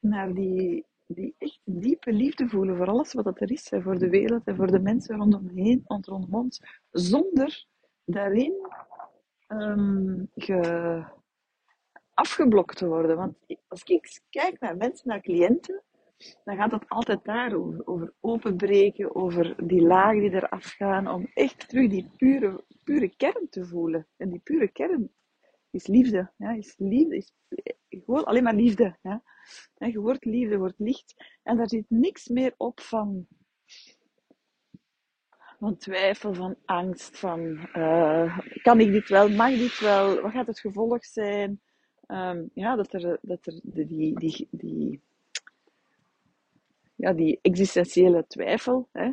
naar 0.00 0.34
die, 0.34 0.86
die 1.06 1.34
echt 1.38 1.60
diepe 1.64 2.12
liefde 2.12 2.48
voelen 2.48 2.76
voor 2.76 2.88
alles 2.88 3.12
wat 3.12 3.40
er 3.40 3.50
is, 3.50 3.72
voor 3.72 3.98
de 3.98 4.08
wereld 4.08 4.46
en 4.46 4.56
voor 4.56 4.70
de 4.70 4.80
mensen 4.80 5.16
rondom 5.16 5.48
heen, 5.48 5.82
rondom 5.86 6.34
ons, 6.34 6.62
zonder 6.90 7.64
daarin 8.04 8.54
um, 9.48 10.28
ge, 10.34 11.04
afgeblokt 12.14 12.76
te 12.76 12.86
worden. 12.86 13.16
Want 13.16 13.36
als 13.68 13.82
ik 13.82 14.20
kijk 14.30 14.60
naar 14.60 14.76
mensen, 14.76 15.08
naar 15.08 15.20
cliënten, 15.20 15.82
dan 16.44 16.56
gaat 16.56 16.70
het 16.70 16.88
altijd 16.88 17.24
daarover. 17.24 17.86
Over 17.86 18.14
openbreken, 18.20 19.14
over 19.14 19.66
die 19.66 19.82
lagen 19.82 20.20
die 20.20 20.34
eraf 20.34 20.64
gaan, 20.64 21.08
om 21.08 21.30
echt 21.34 21.68
terug 21.68 21.90
die 21.90 22.10
pure, 22.16 22.64
pure 22.84 23.16
kern 23.16 23.48
te 23.50 23.66
voelen. 23.66 24.06
En 24.16 24.30
die 24.30 24.40
pure 24.40 24.68
kern 24.68 25.10
is 25.70 25.86
liefde. 25.86 26.32
Ja, 26.36 26.50
is 26.50 26.74
liefde, 26.76 27.16
is 27.16 27.32
gewoon 27.88 28.24
alleen 28.24 28.42
maar 28.42 28.54
liefde. 28.54 28.96
Ja? 29.02 29.22
Je 29.74 30.00
wordt 30.00 30.24
liefde, 30.24 30.58
wordt 30.58 30.78
licht. 30.78 31.14
En 31.42 31.56
daar 31.56 31.68
zit 31.68 31.84
niks 31.88 32.28
meer 32.28 32.54
op 32.56 32.80
van, 32.80 33.26
van 35.58 35.76
twijfel, 35.76 36.34
van 36.34 36.56
angst, 36.64 37.18
van 37.18 37.68
uh, 37.74 38.38
kan 38.62 38.80
ik 38.80 38.92
dit 38.92 39.08
wel, 39.08 39.28
mag 39.28 39.50
dit 39.50 39.78
wel, 39.80 40.20
wat 40.20 40.32
gaat 40.32 40.46
het 40.46 40.60
gevolg 40.60 41.04
zijn? 41.04 41.60
Um, 42.06 42.50
ja, 42.54 42.76
dat 42.76 42.92
er, 42.92 43.18
dat 43.22 43.46
er 43.46 43.60
die, 43.62 44.18
die, 44.18 44.48
die, 44.50 45.02
ja, 47.00 47.12
die 47.12 47.38
existentiële 47.42 48.26
twijfel, 48.26 48.88
hè, 48.92 49.12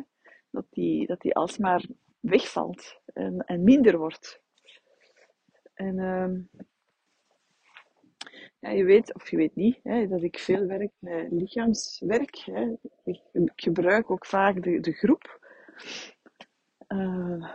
dat, 0.50 0.66
die, 0.70 1.06
dat 1.06 1.20
die 1.20 1.34
alsmaar 1.34 1.84
wegvalt 2.20 3.00
en, 3.04 3.38
en 3.38 3.64
minder 3.64 3.98
wordt. 3.98 4.40
En 5.74 5.98
um, 5.98 6.50
ja, 8.60 8.70
je 8.70 8.84
weet, 8.84 9.14
of 9.14 9.30
je 9.30 9.36
weet 9.36 9.54
niet, 9.54 9.80
hè, 9.82 10.08
dat 10.08 10.22
ik 10.22 10.38
veel 10.38 10.66
werk 10.66 10.92
met 10.98 11.30
lichaamswerk. 11.30 12.36
Hè. 12.36 12.74
Ik, 13.04 13.20
ik 13.32 13.52
gebruik 13.54 14.10
ook 14.10 14.26
vaak 14.26 14.62
de, 14.62 14.80
de 14.80 14.92
groep. 14.92 15.46
Uh, 16.88 17.48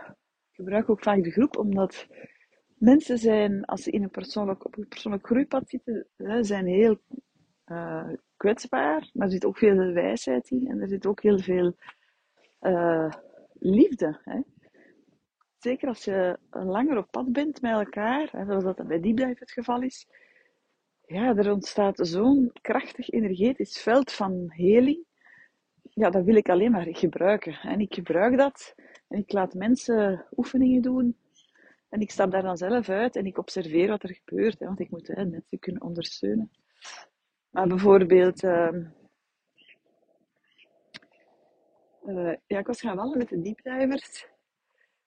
ik 0.50 0.54
gebruik 0.54 0.90
ook 0.90 1.02
vaak 1.02 1.24
de 1.24 1.30
groep 1.30 1.58
omdat 1.58 2.06
mensen 2.78 3.18
zijn, 3.18 3.64
als 3.64 3.82
ze 3.82 3.90
in 3.90 4.02
een 4.02 4.10
persoonlijk, 4.10 4.64
op 4.64 4.76
een 4.78 4.88
persoonlijk 4.88 5.26
groeipad 5.26 5.68
zitten, 5.68 6.06
hè, 6.16 6.44
zijn 6.44 6.66
heel 6.66 6.98
uh, 7.66 8.08
kwetsbaar. 8.44 9.10
Maar 9.12 9.26
er 9.26 9.32
zit 9.32 9.44
ook 9.44 9.58
veel 9.58 9.92
wijsheid 9.92 10.50
in 10.50 10.66
en 10.68 10.80
er 10.80 10.88
zit 10.88 11.06
ook 11.06 11.22
heel 11.22 11.38
veel 11.38 11.76
uh, 12.60 13.12
liefde. 13.58 14.20
Hè. 14.24 14.40
Zeker 15.58 15.88
als 15.88 16.04
je 16.04 16.38
langer 16.50 16.96
op 16.96 17.10
pad 17.10 17.32
bent 17.32 17.60
met 17.60 17.72
elkaar, 17.72 18.28
hè, 18.30 18.44
zoals 18.44 18.64
dat 18.64 18.86
bij 18.86 19.00
Deep 19.00 19.16
Dive 19.16 19.36
het 19.38 19.50
geval 19.50 19.82
is, 19.82 20.06
ja, 21.06 21.36
er 21.36 21.52
ontstaat 21.52 21.98
zo'n 22.02 22.50
krachtig 22.60 23.10
energetisch 23.10 23.82
veld 23.82 24.12
van 24.12 24.44
heling. 24.48 25.04
Ja, 25.82 26.10
dat 26.10 26.24
wil 26.24 26.36
ik 26.36 26.48
alleen 26.48 26.70
maar 26.70 26.86
gebruiken. 26.88 27.58
En 27.62 27.80
ik 27.80 27.94
gebruik 27.94 28.36
dat 28.36 28.74
en 29.08 29.18
ik 29.18 29.32
laat 29.32 29.54
mensen 29.54 30.26
oefeningen 30.36 30.82
doen. 30.82 31.16
En 31.88 32.00
ik 32.00 32.10
stap 32.10 32.30
daar 32.30 32.42
dan 32.42 32.56
zelf 32.56 32.88
uit 32.88 33.16
en 33.16 33.26
ik 33.26 33.38
observeer 33.38 33.88
wat 33.88 34.02
er 34.02 34.20
gebeurt, 34.24 34.58
hè, 34.58 34.66
want 34.66 34.80
ik 34.80 34.90
moet 34.90 35.06
hè, 35.06 35.24
mensen 35.24 35.58
kunnen 35.58 35.82
ondersteunen. 35.82 36.50
Maar 37.54 37.66
bijvoorbeeld, 37.66 38.42
uh, 38.42 38.68
uh, 42.06 42.34
ja, 42.46 42.58
ik 42.58 42.66
was 42.66 42.80
gaan 42.80 42.96
wandelen 42.96 43.18
met 43.18 43.28
de 43.28 43.40
diepdivers. 43.40 44.28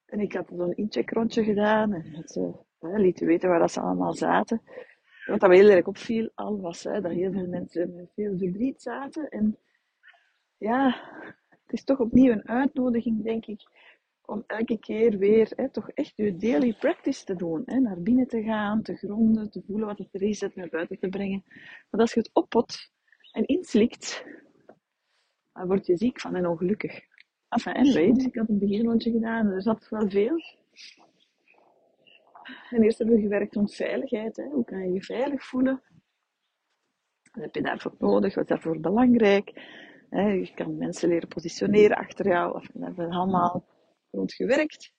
En 0.05 0.19
ik 0.19 0.33
had 0.33 0.51
zo'n 0.55 0.75
incheckrondje 0.75 1.43
gedaan 1.43 1.93
en 1.93 2.23
ze 2.25 2.53
lieten 2.79 3.27
weten 3.27 3.49
waar 3.49 3.59
dat 3.59 3.71
ze 3.71 3.81
allemaal 3.81 4.13
zaten. 4.13 4.61
Wat 5.25 5.39
dat 5.39 5.49
me 5.49 5.55
heel 5.55 5.69
erg 5.69 5.85
opviel 5.85 6.31
al 6.35 6.61
was 6.61 6.81
dat 6.81 7.07
heel 7.07 7.31
veel 7.31 7.47
mensen 7.47 7.95
met 7.95 8.11
veel 8.15 8.37
verdriet 8.37 8.81
zaten. 8.81 9.29
En 9.29 9.57
ja, 10.57 10.95
het 11.49 11.73
is 11.73 11.83
toch 11.83 11.99
opnieuw 11.99 12.31
een 12.31 12.47
uitnodiging, 12.47 13.23
denk 13.23 13.45
ik, 13.45 13.61
om 14.27 14.43
elke 14.47 14.77
keer 14.79 15.17
weer 15.17 15.51
hè, 15.55 15.69
toch 15.69 15.89
echt 15.89 16.13
je 16.15 16.35
daily 16.35 16.73
practice 16.73 17.23
te 17.25 17.35
doen. 17.35 17.63
Hè, 17.65 17.79
naar 17.79 18.01
binnen 18.01 18.27
te 18.27 18.43
gaan, 18.43 18.81
te 18.81 18.95
gronden, 18.95 19.51
te 19.51 19.63
voelen 19.67 19.87
wat 19.87 19.99
er 20.11 20.21
is, 20.21 20.41
het 20.41 20.55
naar 20.55 20.69
buiten 20.69 20.99
te 20.99 21.09
brengen. 21.09 21.43
Want 21.89 22.03
als 22.03 22.13
je 22.13 22.19
het 22.19 22.29
oppot 22.33 22.91
en 23.31 23.45
inslikt, 23.45 24.25
dan 25.53 25.67
word 25.67 25.85
je 25.85 25.97
ziek 25.97 26.19
van 26.19 26.35
en 26.35 26.47
ongelukkig. 26.47 26.99
Enfin, 27.49 27.83
dus 28.13 28.25
ik 28.25 28.35
had 28.35 28.49
een 28.49 28.59
beginrondje 28.59 29.11
gedaan, 29.11 29.47
er 29.47 29.61
zat 29.61 29.89
wel 29.89 30.09
veel. 30.09 30.41
En 32.69 32.83
eerst 32.83 32.97
hebben 32.97 33.15
we 33.15 33.21
gewerkt 33.21 33.55
rond 33.55 33.75
veiligheid. 33.75 34.35
Hè. 34.35 34.43
Hoe 34.43 34.65
kan 34.65 34.79
je 34.79 34.93
je 34.93 35.03
veilig 35.03 35.45
voelen? 35.45 35.81
Wat 37.31 37.43
heb 37.43 37.55
je 37.55 37.61
daarvoor 37.61 37.95
nodig? 37.99 38.35
Wat 38.35 38.43
is 38.43 38.49
daarvoor 38.49 38.79
belangrijk? 38.79 39.49
Je 40.09 40.51
kan 40.55 40.77
mensen 40.77 41.09
leren 41.09 41.27
positioneren 41.27 41.97
achter 41.97 42.27
jou. 42.27 42.55
Of, 42.55 42.67
daar 42.73 42.87
hebben 42.87 43.09
we 43.09 43.15
allemaal 43.15 43.65
rond 44.17 44.33
gewerkt. 44.33 44.91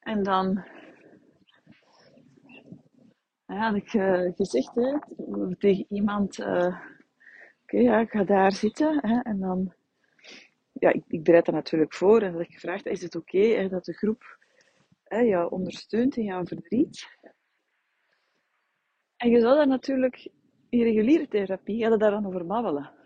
En 0.00 0.22
dan 0.22 0.64
ja, 3.46 3.56
had 3.56 3.74
ik 3.74 3.94
uh, 3.94 4.32
gezegd 4.34 4.72
tegen 5.58 5.86
iemand: 5.88 6.38
uh, 6.38 6.80
Oké, 7.62 7.78
ja, 7.78 7.98
ik 7.98 8.10
ga 8.10 8.24
daar 8.24 8.52
zitten. 8.52 8.98
Hè, 9.06 9.20
en 9.20 9.40
dan, 9.40 9.74
ja, 10.72 10.92
ik, 10.92 11.04
ik 11.08 11.22
bereid 11.22 11.44
dat 11.44 11.54
natuurlijk 11.54 11.94
voor. 11.94 12.22
En 12.22 12.32
dat 12.32 12.40
ik 12.40 12.52
gevraagd: 12.52 12.86
Is 12.86 13.02
het 13.02 13.14
oké 13.14 13.36
okay, 13.36 13.68
dat 13.68 13.84
de 13.84 13.92
groep 13.92 14.38
hè, 15.04 15.18
jou 15.18 15.50
ondersteunt 15.50 16.16
in 16.16 16.24
jouw 16.24 16.44
verdriet. 16.44 17.18
En 19.16 19.30
je 19.30 19.40
zou 19.40 19.56
dan 19.56 19.68
natuurlijk 19.68 20.28
in 20.68 20.82
reguliere 20.82 21.28
therapie 21.28 21.80
hadden 21.80 21.98
daar 21.98 22.10
dan 22.10 22.26
over 22.26 22.46
babbelen. 22.46 22.99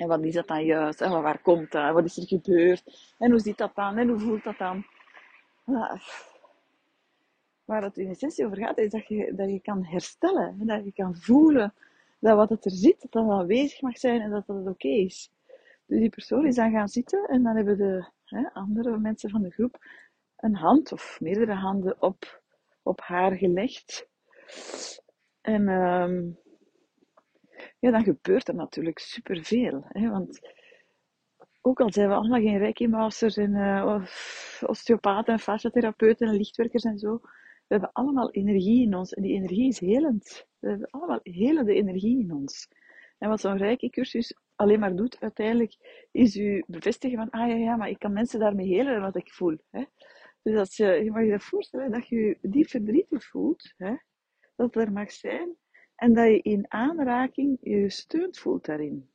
En 0.00 0.08
wat 0.08 0.24
is 0.24 0.34
dat 0.34 0.48
dan 0.48 0.64
juist? 0.64 1.00
En 1.00 1.22
waar 1.22 1.42
komt 1.42 1.72
dat? 1.72 1.92
Wat 1.92 2.04
is 2.04 2.16
er 2.16 2.26
gebeurd? 2.26 3.14
En 3.18 3.30
hoe 3.30 3.40
ziet 3.40 3.58
dat 3.58 3.74
dan? 3.74 3.96
En 3.96 4.08
hoe 4.08 4.18
voelt 4.18 4.44
dat 4.44 4.58
dan? 4.58 4.84
Waar 7.64 7.82
het 7.82 7.98
in 7.98 8.08
essentie 8.08 8.46
over 8.46 8.56
gaat, 8.56 8.78
is 8.78 8.90
dat 8.90 9.08
je, 9.08 9.34
dat 9.34 9.50
je 9.50 9.60
kan 9.60 9.84
herstellen. 9.84 10.66
Dat 10.66 10.84
je 10.84 10.92
kan 10.92 11.16
voelen 11.16 11.74
dat 12.18 12.36
wat 12.36 12.48
het 12.48 12.64
er 12.64 12.70
zit, 12.70 13.00
dat 13.00 13.12
dat 13.12 13.30
aanwezig 13.30 13.80
mag 13.80 13.98
zijn 13.98 14.20
en 14.20 14.30
dat 14.30 14.46
dat 14.46 14.66
oké 14.66 14.88
is. 14.88 15.30
Dus 15.86 15.98
die 15.98 16.08
persoon 16.10 16.46
is 16.46 16.54
dan 16.54 16.70
gaan 16.70 16.88
zitten 16.88 17.28
en 17.28 17.42
dan 17.42 17.56
hebben 17.56 17.78
de 17.78 18.04
hè, 18.24 18.52
andere 18.52 18.98
mensen 18.98 19.30
van 19.30 19.42
de 19.42 19.50
groep 19.50 19.78
een 20.36 20.54
hand 20.54 20.92
of 20.92 21.20
meerdere 21.20 21.54
handen 21.54 22.02
op, 22.02 22.42
op 22.82 23.00
haar 23.00 23.32
gelegd. 23.32 24.08
En 25.40 25.68
um, 25.68 26.38
ja, 27.80 27.90
dan 27.90 28.02
gebeurt 28.04 28.48
er 28.48 28.54
natuurlijk 28.54 28.98
superveel. 28.98 29.84
Hè, 29.88 30.10
want 30.10 30.40
ook 31.60 31.80
al 31.80 31.92
zijn 31.92 32.08
we 32.08 32.14
allemaal 32.14 32.40
geen 32.40 32.58
reiki-masters 32.58 33.36
en 33.36 33.54
uh, 33.54 34.04
osteopaten 34.60 35.32
en 35.32 35.40
fasciatherapeuten 35.40 36.28
en 36.28 36.34
lichtwerkers 36.34 36.84
en 36.84 36.98
zo, 36.98 37.20
we 37.70 37.76
hebben 37.76 37.92
allemaal 37.92 38.30
energie 38.30 38.82
in 38.86 38.94
ons 38.94 39.12
en 39.12 39.22
die 39.22 39.32
energie 39.32 39.68
is 39.68 39.80
helend. 39.80 40.46
We 40.58 40.68
hebben 40.68 40.90
allemaal 40.90 41.20
helende 41.22 41.74
energie 41.74 42.20
in 42.20 42.32
ons. 42.32 42.68
En 43.18 43.28
wat 43.28 43.40
zo'n 43.40 43.56
reiki-cursus 43.56 44.36
alleen 44.54 44.80
maar 44.80 44.96
doet 44.96 45.20
uiteindelijk, 45.20 45.76
is 46.10 46.36
u 46.36 46.64
bevestigen 46.66 47.18
van, 47.18 47.30
ah 47.30 47.48
ja, 47.48 47.54
ja, 47.54 47.76
maar 47.76 47.88
ik 47.88 47.98
kan 47.98 48.12
mensen 48.12 48.40
daarmee 48.40 48.66
helen 48.66 49.00
wat 49.00 49.16
ik 49.16 49.32
voel. 49.32 49.56
Hè? 49.70 49.84
Dus 50.42 50.56
als 50.56 50.76
je, 50.76 50.86
je 50.86 51.10
mag 51.10 51.24
je 51.24 51.30
dat 51.30 51.42
voorstellen 51.42 51.90
dat 51.90 52.08
je 52.08 52.16
je 52.16 52.38
diep 52.40 52.68
verdrietig 52.68 53.24
voelt, 53.24 53.72
hè? 53.76 53.94
dat 54.56 54.76
er 54.76 54.92
mag 54.92 55.12
zijn, 55.12 55.56
en 56.00 56.14
dat 56.14 56.26
je 56.26 56.40
in 56.42 56.64
aanraking 56.68 57.58
je 57.60 57.80
gesteund 57.80 58.38
voelt 58.38 58.64
daarin. 58.64 59.08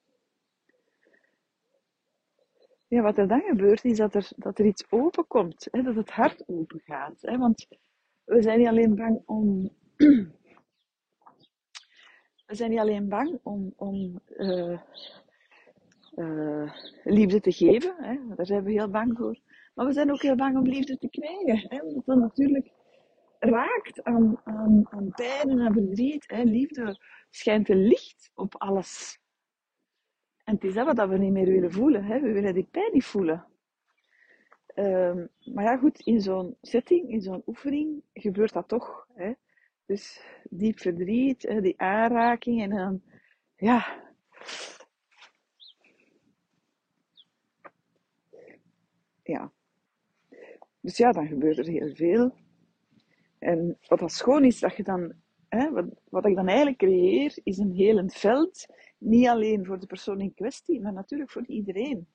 Ja, 2.87 3.01
wat 3.01 3.17
er 3.17 3.27
dan 3.27 3.41
gebeurt, 3.41 3.83
is 3.83 3.97
dat 3.97 4.15
er, 4.15 4.31
dat 4.35 4.59
er 4.59 4.65
iets 4.65 4.85
openkomt, 4.89 5.67
hè? 5.71 5.81
dat 5.81 5.95
het 5.95 6.09
hart 6.09 6.43
open 6.47 6.81
gaat. 6.83 7.21
Hè? 7.21 7.37
Want 7.37 7.67
we 8.23 8.41
zijn 8.41 8.59
niet 8.59 8.67
alleen 8.67 8.95
bang 8.95 9.21
om 9.25 9.69
we 12.45 12.55
zijn 12.55 12.69
niet 12.69 12.79
alleen 12.79 13.09
bang 13.09 13.39
om, 13.43 13.73
om 13.75 14.21
uh, 14.37 14.79
uh, 16.15 16.73
liefde 17.03 17.41
te 17.41 17.51
geven, 17.51 17.95
hè, 17.97 18.35
daar 18.35 18.45
zijn 18.45 18.63
we 18.63 18.71
heel 18.71 18.89
bang 18.89 19.17
voor. 19.17 19.39
Maar 19.73 19.85
we 19.85 19.93
zijn 19.93 20.11
ook 20.11 20.21
heel 20.21 20.35
bang 20.35 20.57
om 20.57 20.67
liefde 20.67 20.97
te 20.97 21.09
krijgen. 21.09 21.69
Hè, 21.69 21.81
omdat 21.81 22.05
dat 22.05 22.17
natuurlijk 22.17 22.71
raakt 23.45 24.03
aan, 24.03 24.41
pijn 25.15 25.59
en 25.59 25.73
verdriet. 25.73 26.23
Hè. 26.27 26.43
Liefde 26.43 26.99
schijnt 27.29 27.69
een 27.69 27.87
licht 27.87 28.31
op 28.33 28.55
alles. 28.57 29.19
En 30.43 30.53
het 30.53 30.63
is 30.63 30.73
dat 30.73 30.95
wat 30.95 31.09
we 31.09 31.17
niet 31.17 31.31
meer 31.31 31.45
willen 31.45 31.71
voelen. 31.71 32.03
Hè. 32.03 32.19
We 32.19 32.31
willen 32.31 32.53
die 32.53 32.67
pijn 32.71 32.93
niet 32.93 33.05
voelen. 33.05 33.45
Um, 34.75 35.29
maar 35.53 35.63
ja, 35.63 35.77
goed, 35.77 35.99
in 35.99 36.21
zo'n 36.21 36.57
setting, 36.61 37.09
in 37.09 37.21
zo'n 37.21 37.43
oefening, 37.45 38.03
gebeurt 38.13 38.53
dat 38.53 38.67
toch. 38.67 39.07
Hè. 39.13 39.33
Dus 39.85 40.21
diep 40.49 40.79
verdriet, 40.79 41.41
die 41.61 41.79
aanraking 41.79 42.61
en 42.61 42.69
dan, 42.69 43.01
ja, 43.55 44.03
ja. 49.23 49.51
Dus 50.79 50.97
ja, 50.97 51.11
dan 51.11 51.27
gebeurt 51.27 51.57
er 51.57 51.67
heel 51.67 51.95
veel. 51.95 52.35
En 53.45 53.77
wat 53.87 53.99
dat 53.99 54.11
schoon 54.11 54.43
is, 54.43 54.59
dat 54.59 54.75
je 54.75 54.83
dan, 54.83 55.13
hè, 55.49 55.71
wat, 55.71 55.85
wat 56.09 56.25
ik 56.25 56.35
dan 56.35 56.47
eigenlijk 56.47 56.77
creëer, 56.77 57.39
is 57.43 57.57
een 57.57 57.71
helend 57.71 58.13
veld. 58.13 58.65
Niet 58.97 59.27
alleen 59.27 59.65
voor 59.65 59.79
de 59.79 59.85
persoon 59.85 60.21
in 60.21 60.33
kwestie, 60.33 60.81
maar 60.81 60.93
natuurlijk 60.93 61.31
voor 61.31 61.45
iedereen. 61.45 62.07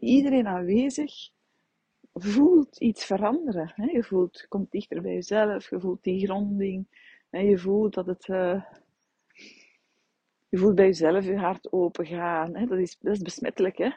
iedereen 0.00 0.46
aanwezig 0.46 1.30
voelt 2.12 2.80
iets 2.80 3.04
veranderen. 3.04 3.72
Je 3.92 4.02
voelt, 4.02 4.46
komt 4.48 4.70
dichter 4.70 5.02
bij 5.02 5.12
jezelf, 5.12 5.70
je 5.70 5.80
voelt 5.80 6.02
die 6.02 6.26
gronding. 6.26 6.86
En 7.30 7.46
je 7.46 7.58
voelt 7.58 7.94
dat 7.94 8.06
het... 8.06 8.28
Uh, 8.28 8.62
je 10.48 10.58
voelt 10.58 10.74
bij 10.74 10.86
jezelf 10.86 11.24
je 11.24 11.36
hart 11.36 11.72
open 11.72 12.06
gaan. 12.06 12.52
Dat, 12.52 12.78
is, 12.78 12.96
dat 13.00 13.14
is 13.14 13.22
besmettelijk, 13.22 13.78
hè? 13.78 13.90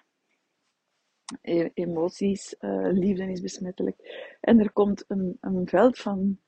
E-, 1.41 1.69
emoties, 1.73 2.55
uh, 2.59 2.89
liefde 2.91 3.31
is 3.31 3.41
besmettelijk. 3.41 3.97
En 4.41 4.59
er 4.59 4.71
komt 4.71 5.05
een, 5.07 5.37
een 5.41 5.67
veld 5.67 5.97
van, 5.97 6.39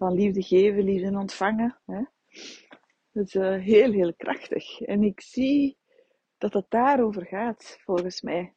van 0.00 0.14
liefde 0.14 0.42
geven, 0.42 0.84
liefde 0.84 1.18
ontvangen. 1.18 1.78
Hè. 1.86 2.02
Dat 3.12 3.26
is 3.26 3.34
uh, 3.34 3.62
heel, 3.62 3.92
heel 3.92 4.14
krachtig. 4.14 4.80
En 4.80 5.02
ik 5.02 5.20
zie 5.20 5.76
dat 6.38 6.52
het 6.52 6.66
daarover 6.68 7.26
gaat, 7.26 7.78
volgens 7.84 8.22
mij. 8.22 8.54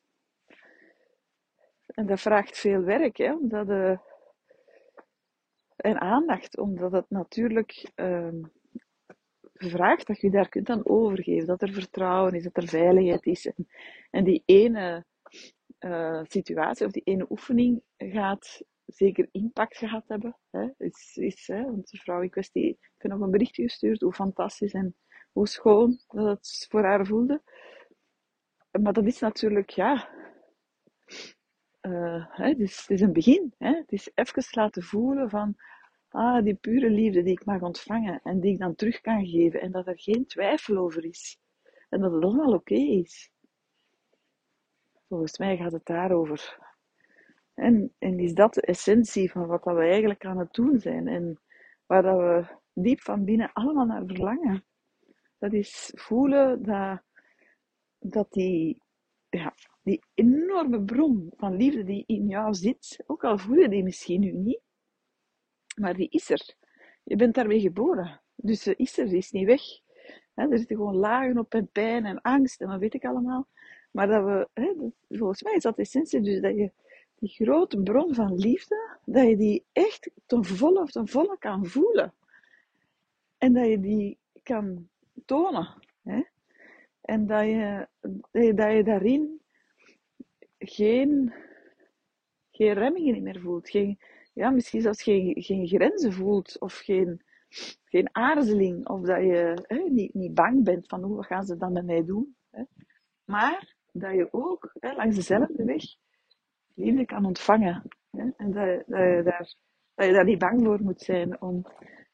En 1.86 2.06
dat 2.06 2.21
vraagt 2.21 2.58
veel 2.58 2.82
werk, 2.82 3.17
hè, 3.17 3.34
omdat, 3.34 3.69
uh, 3.69 3.97
en 5.75 5.99
aandacht, 5.99 6.58
omdat 6.58 6.91
het 6.91 7.10
natuurlijk 7.10 7.91
uh, 7.95 8.43
vraagt 9.53 10.08
dat 10.08 10.21
je 10.21 10.29
daar 10.29 10.49
kunt 10.49 10.69
aan 10.69 10.88
overgeven. 10.88 11.47
Dat 11.47 11.62
er 11.62 11.73
vertrouwen 11.73 12.34
is, 12.34 12.43
dat 12.43 12.58
er 12.58 12.67
veiligheid 12.67 13.25
is. 13.25 13.45
En, 13.45 13.67
en 14.10 14.23
die 14.23 14.43
ene 14.45 15.06
uh, 15.79 16.21
situatie 16.23 16.86
of 16.86 16.91
die 16.91 17.03
ene 17.06 17.25
oefening 17.29 17.82
gaat 17.97 18.62
zeker 18.86 19.28
impact 19.32 19.78
gehad 19.78 20.04
hebben. 20.08 20.38
Hè. 20.50 20.67
Is, 20.78 21.17
is, 21.17 21.48
hè, 21.48 21.63
want 21.63 21.89
de 21.89 21.98
vrouw 21.98 22.22
in 22.22 22.30
kwestie 22.30 22.63
heeft 22.63 23.13
nog 23.15 23.19
een 23.19 23.32
berichtje 23.32 23.63
gestuurd 23.63 24.02
hoe 24.02 24.13
fantastisch 24.13 24.74
en 24.74 24.96
hoe 25.32 25.48
schoon 25.48 26.00
dat 26.08 26.38
het 26.38 26.67
voor 26.69 26.84
haar 26.84 27.06
voelde. 27.06 27.41
Maar 28.82 28.93
dat 28.93 29.06
is 29.06 29.19
natuurlijk, 29.19 29.69
ja, 29.69 30.10
uh, 31.82 32.26
hè, 32.30 32.48
het, 32.48 32.60
is, 32.60 32.86
het 32.88 33.02
een 33.02 33.13
begin. 33.13 33.54
Hè. 33.58 33.76
Het 33.76 33.91
is 33.91 34.12
even 34.13 34.43
laten 34.52 34.84
voelen 34.84 35.30
van, 35.30 35.56
ah, 36.10 36.43
die 36.43 36.56
pure 36.56 36.89
liefde 36.89 37.24
die 37.24 37.32
ik 37.32 37.46
mag 37.46 37.62
ontvangen 37.62 38.19
en 38.24 38.39
die 38.39 38.54
ik 38.54 38.60
dan 38.60 38.76
terug 38.76 39.02
kan 39.02 39.26
geven 39.26 39.62
en 39.62 39.72
dat 39.72 39.88
er 39.88 40.00
geen 40.00 40.26
twijfel 40.26 40.78
over 40.78 41.06
is. 41.06 41.38
En 41.89 42.00
dat 42.00 42.12
het 42.12 42.24
allemaal 42.24 42.54
oké 42.54 42.76
is. 42.76 43.32
Volgens 45.08 45.38
mij 45.38 45.58
gaat 45.58 45.72
het 45.72 45.86
daarover. 45.86 46.62
En, 47.54 47.94
en 48.00 48.20
is 48.20 48.34
dat 48.34 48.54
de 48.54 48.62
essentie 48.62 49.32
van 49.32 49.48
wat 49.48 49.63
dat 49.63 49.76
we 49.76 49.82
eigenlijk 49.82 50.26
aan 50.26 50.38
het 50.38 50.54
doen 50.54 50.80
zijn 50.80 51.08
en 51.08 51.39
waar 51.86 52.02
dat 52.02 52.18
we 52.18 52.46
diep 52.74 53.02
van 53.02 53.26
binnen 53.26 53.54
allemaal 53.54 53.86
naar 53.86 54.06
verlangen. 54.06 54.66
Dat 55.38 55.54
is 55.54 55.92
voelen 55.96 56.63
dat, 56.63 57.02
dat 58.00 58.32
die, 58.32 58.82
ja, 59.30 59.54
die 59.82 60.04
enorme 60.13 60.84
bron 60.84 61.34
van 61.38 61.56
liefde 61.56 61.84
die 61.84 62.04
in 62.08 62.28
jou 62.28 62.54
zit, 62.54 63.04
ook 63.06 63.24
al 63.24 63.38
voel 63.38 63.58
je 63.58 63.70
die 63.70 63.84
misschien 63.84 64.20
nu 64.20 64.32
niet, 64.32 64.62
maar 65.76 65.94
die 65.94 66.10
is 66.10 66.30
er. 66.30 66.56
Je 67.04 67.16
bent 67.16 67.36
daarmee 67.36 67.60
geboren. 67.60 68.22
Dus 68.36 68.62
ze 68.62 68.76
is 68.76 68.98
er, 68.98 69.08
die 69.08 69.18
is 69.18 69.32
niet 69.32 69.46
weg. 69.46 69.62
er 70.34 70.58
zitten 70.58 70.76
gewoon 70.76 70.96
lagen 70.96 71.38
op 71.38 71.54
en 71.54 71.70
pijn 71.72 72.06
en 72.06 72.22
angst 72.22 72.62
en 72.62 72.68
wat 72.68 72.80
weet 72.80 72.94
ik 72.94 73.06
allemaal. 73.06 73.48
Maar 73.92 74.08
dat 74.08 74.24
we, 74.24 74.50
volgens 75.08 75.44
mij 75.44 75.54
is 75.54 75.63
dat 75.63 75.76
de 75.76 75.82
essentie, 75.82 76.22
dus 76.22 76.42
dat 76.42 76.56
je 76.56 76.72
die 77.24 77.46
grote 77.46 77.82
bron 77.82 78.14
van 78.14 78.36
liefde, 78.36 78.98
dat 79.06 79.28
je 79.28 79.38
die 79.38 79.66
echt 79.72 80.12
ten 80.26 80.46
volle 80.46 80.82
of 80.82 80.92
ten 80.92 81.08
volle 81.08 81.38
kan 81.38 81.66
voelen. 81.66 82.14
En 83.38 83.54
dat 83.54 83.68
je 83.68 83.80
die 83.80 84.18
kan 84.44 84.90
tonen. 85.26 85.68
Hè? 86.02 86.24
En 87.02 87.28
dat 87.28 87.44
je, 87.44 87.88
dat 88.32 88.72
je 88.72 88.84
daarin 88.84 89.42
geen, 90.58 91.34
geen 92.52 92.74
remmingen 92.74 93.24
meer 93.24 93.40
voelt. 93.40 93.70
Geen, 93.70 94.00
ja, 94.34 94.50
misschien 94.50 94.82
zelfs 94.82 95.04
geen, 95.04 95.42
geen 95.44 95.68
grenzen 95.68 96.14
voelt 96.14 96.60
of 96.60 96.74
geen, 96.74 97.22
geen 97.86 98.10
aarzeling. 98.12 98.88
Of 98.88 99.02
dat 99.02 99.22
je 99.22 99.64
hè, 99.68 99.78
niet, 99.78 100.14
niet 100.14 100.34
bang 100.34 100.64
bent 100.64 100.88
van 100.88 101.04
hoe 101.04 101.24
gaan 101.24 101.46
ze 101.46 101.58
dat 101.58 101.72
met 101.72 101.86
mij 101.86 102.06
doen. 102.06 102.36
Hè? 102.50 102.64
Maar 103.26 103.76
dat 103.92 104.14
je 104.14 104.28
ook 104.32 104.76
hè, 104.80 104.96
langs 104.96 105.16
dezelfde 105.16 105.64
weg 105.64 105.84
liefde 106.74 107.06
kan 107.06 107.26
ontvangen. 107.26 107.84
En 108.12 108.34
dat, 108.38 108.84
dat, 108.88 109.58
je 109.96 110.12
daar, 110.12 110.26
niet 110.26 110.40
bang 110.40 110.64
voor 110.66 110.82
moet 110.82 111.02
zijn 111.02 111.42
om 111.42 111.66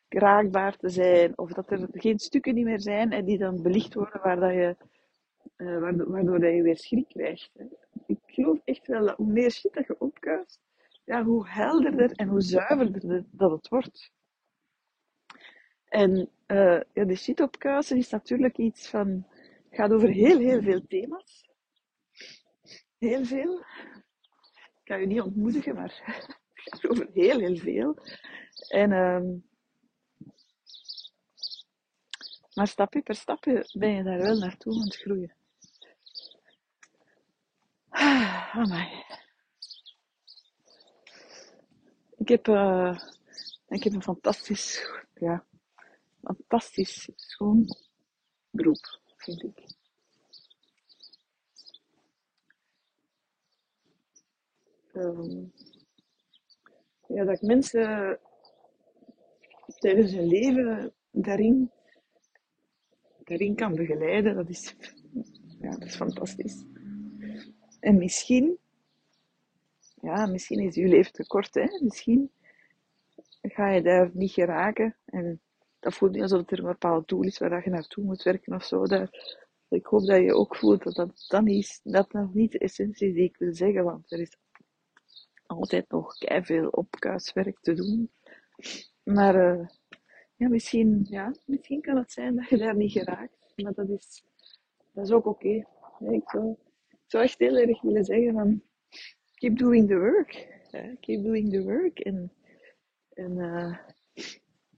raakbaar 0.09 0.77
te 0.77 0.89
zijn. 0.89 1.37
Of 1.37 1.51
dat 1.51 1.71
er 1.71 1.87
geen 1.91 2.19
stukken 2.19 2.53
niet 2.53 2.65
meer 2.65 2.81
zijn 2.81 3.11
en 3.11 3.25
die 3.25 3.37
dan 3.37 3.61
belicht 3.61 3.93
worden 3.93 4.21
waar 4.21 4.39
dat 4.39 4.53
je, 4.53 4.75
uh, 5.57 5.79
waardoor, 5.79 6.39
dat 6.39 6.53
je 6.53 6.61
weer 6.61 6.77
schrik 6.77 7.07
krijgt. 7.07 7.51
Ik 8.05 8.19
geloof 8.25 8.59
echt 8.63 8.87
wel 8.87 9.05
dat 9.05 9.17
hoe 9.17 9.31
meer 9.31 9.51
shit 9.51 9.73
dat 9.73 9.87
je 9.87 9.99
opkuist, 9.99 10.59
ja, 11.05 11.23
hoe 11.23 11.49
helderder 11.49 12.11
en 12.11 12.27
hoe 12.27 12.41
zuiverder 12.41 13.25
dat 13.31 13.51
het 13.51 13.67
wordt. 13.67 14.11
En 15.85 16.29
uh, 16.47 16.81
ja, 16.93 17.05
de 17.05 17.15
shit 17.15 17.39
opkuisen 17.41 17.97
is 17.97 18.09
natuurlijk 18.09 18.57
iets 18.57 18.89
van, 18.89 19.25
gaat 19.69 19.91
over 19.91 20.09
heel, 20.09 20.37
heel 20.37 20.61
veel 20.61 20.81
thema's. 20.87 21.49
Heel 22.97 23.25
veel. 23.25 23.63
Kan 24.89 24.99
je 24.99 25.07
niet 25.07 25.21
ontmoedigen, 25.21 25.75
maar 25.75 25.83
het 25.83 26.01
gaat 26.53 26.87
over 26.89 27.09
heel, 27.13 27.39
heel 27.39 27.57
veel. 27.57 27.97
En, 28.67 28.91
um, 28.91 29.45
maar 32.53 32.67
stapje 32.67 33.01
per 33.01 33.15
stapje 33.15 33.69
ben 33.73 33.89
je 33.89 34.03
daar 34.03 34.17
wel 34.17 34.37
naartoe 34.37 34.73
aan 34.73 34.83
het 34.83 34.95
groeien. 34.95 35.35
Ah, 37.89 38.55
amai. 38.55 39.03
Ik 42.17 42.27
heb, 42.27 42.47
uh, 42.47 42.99
ik 43.67 43.83
heb 43.83 43.93
een 43.93 44.03
fantastisch, 44.03 44.89
ja, 45.13 45.45
fantastisch 46.21 47.09
schoon 47.15 47.65
beroep, 48.49 48.99
vind 49.17 49.43
ik. 49.43 49.78
Um, 54.99 55.51
ja, 57.07 57.23
dat 57.23 57.35
ik 57.35 57.41
mensen 57.41 58.19
tijdens 59.79 60.13
hun 60.13 60.27
leven 60.27 60.93
daarin, 61.11 61.71
daarin 63.23 63.55
kan 63.55 63.75
begeleiden, 63.75 64.35
dat 64.35 64.49
is, 64.49 64.75
ja, 65.59 65.69
dat 65.69 65.83
is 65.83 65.95
fantastisch. 65.95 66.63
En 67.79 67.97
misschien 67.97 68.59
ja, 70.01 70.25
misschien 70.25 70.59
is 70.59 70.75
je 70.75 70.87
leven 70.87 71.11
te 71.11 71.27
kort, 71.27 71.53
hè. 71.53 71.65
Misschien 71.83 72.31
ga 73.41 73.69
je 73.69 73.81
daar 73.81 74.09
niet 74.13 74.31
geraken. 74.31 74.95
En 75.05 75.41
dat 75.79 75.93
voelt 75.93 76.11
niet 76.11 76.21
alsof 76.21 76.51
er 76.51 76.59
een 76.59 76.65
bepaald 76.65 77.07
doel 77.07 77.23
is 77.23 77.37
waar 77.37 77.63
je 77.63 77.69
naartoe 77.69 78.03
moet 78.03 78.23
werken 78.23 78.55
of 78.55 78.63
zo. 78.63 78.83
Ik 79.69 79.85
hoop 79.85 80.05
dat 80.05 80.21
je 80.21 80.33
ook 80.33 80.55
voelt 80.55 80.83
dat 80.83 80.95
dat, 80.95 81.25
dan 81.27 81.47
is, 81.47 81.79
dat 81.83 82.11
nog 82.11 82.33
niet 82.33 82.51
de 82.51 82.59
essentie 82.59 83.07
is 83.07 83.13
die 83.13 83.23
ik 83.23 83.37
wil 83.37 83.53
zeggen, 83.53 83.83
want 83.83 84.11
er 84.11 84.19
is 84.19 84.37
altijd 85.49 85.89
nog 85.89 86.15
veel 86.41 86.67
opkuiswerk 86.69 87.59
te 87.59 87.73
doen. 87.73 88.11
Maar 89.03 89.35
uh, 89.35 89.67
ja, 90.35 90.47
misschien, 90.47 91.05
ja, 91.09 91.35
misschien 91.45 91.81
kan 91.81 91.97
het 91.97 92.11
zijn 92.11 92.35
dat 92.35 92.49
je 92.49 92.57
daar 92.57 92.75
niet 92.75 92.91
geraakt. 92.91 93.53
Maar 93.55 93.73
dat 93.73 93.89
is, 93.89 94.23
dat 94.93 95.05
is 95.05 95.11
ook 95.11 95.25
oké. 95.25 95.65
Ik, 95.99 96.29
zou, 96.29 96.55
zou 97.05 97.23
echt 97.23 97.39
heel 97.39 97.57
erg 97.57 97.81
willen 97.81 98.05
zeggen 98.05 98.33
van 98.33 98.61
keep 99.33 99.57
doing 99.57 99.87
the 99.87 99.97
work. 99.97 100.57
Keep 100.99 101.23
doing 101.23 101.51
the 101.51 101.63
work. 101.63 101.99
En, 101.99 102.33
en 103.13 103.31
uh, 103.31 103.77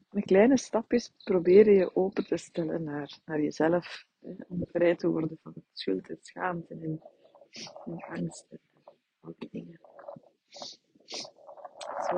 met 0.10 0.26
kleine 0.26 0.58
stapjes 0.58 1.14
proberen 1.24 1.74
je 1.74 1.96
open 1.96 2.28
te 2.28 2.38
stellen 2.38 2.84
naar, 2.84 3.20
naar 3.26 3.42
jezelf. 3.42 4.06
Hè, 4.20 4.34
om 4.48 4.66
vrij 4.72 4.96
te 4.96 5.10
worden 5.10 5.38
van 5.42 5.54
schuld 5.74 6.10
en 6.10 6.18
schaamte 6.22 6.74
en, 6.74 7.02
en 7.86 8.00
angst 8.00 8.46
en 8.50 8.60
al 9.20 9.34
die 9.38 9.50
dingen. 9.52 9.80
Zo. 12.10 12.18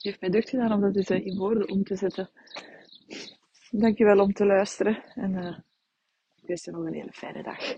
Heeft 0.00 0.20
mij 0.20 0.30
deugd 0.30 0.48
gedaan 0.48 0.72
om 0.72 0.92
dat 0.92 1.10
in 1.10 1.38
woorden 1.38 1.70
om 1.70 1.84
te 1.84 1.96
zetten. 1.96 2.30
Dankjewel 3.70 4.18
om 4.18 4.32
te 4.32 4.44
luisteren 4.44 5.04
en 5.14 5.34
uh, 5.34 5.58
ik 6.34 6.46
wens 6.46 6.64
je 6.64 6.70
nog 6.70 6.84
een 6.84 6.94
hele 6.94 7.12
fijne 7.12 7.42
dag. 7.42 7.74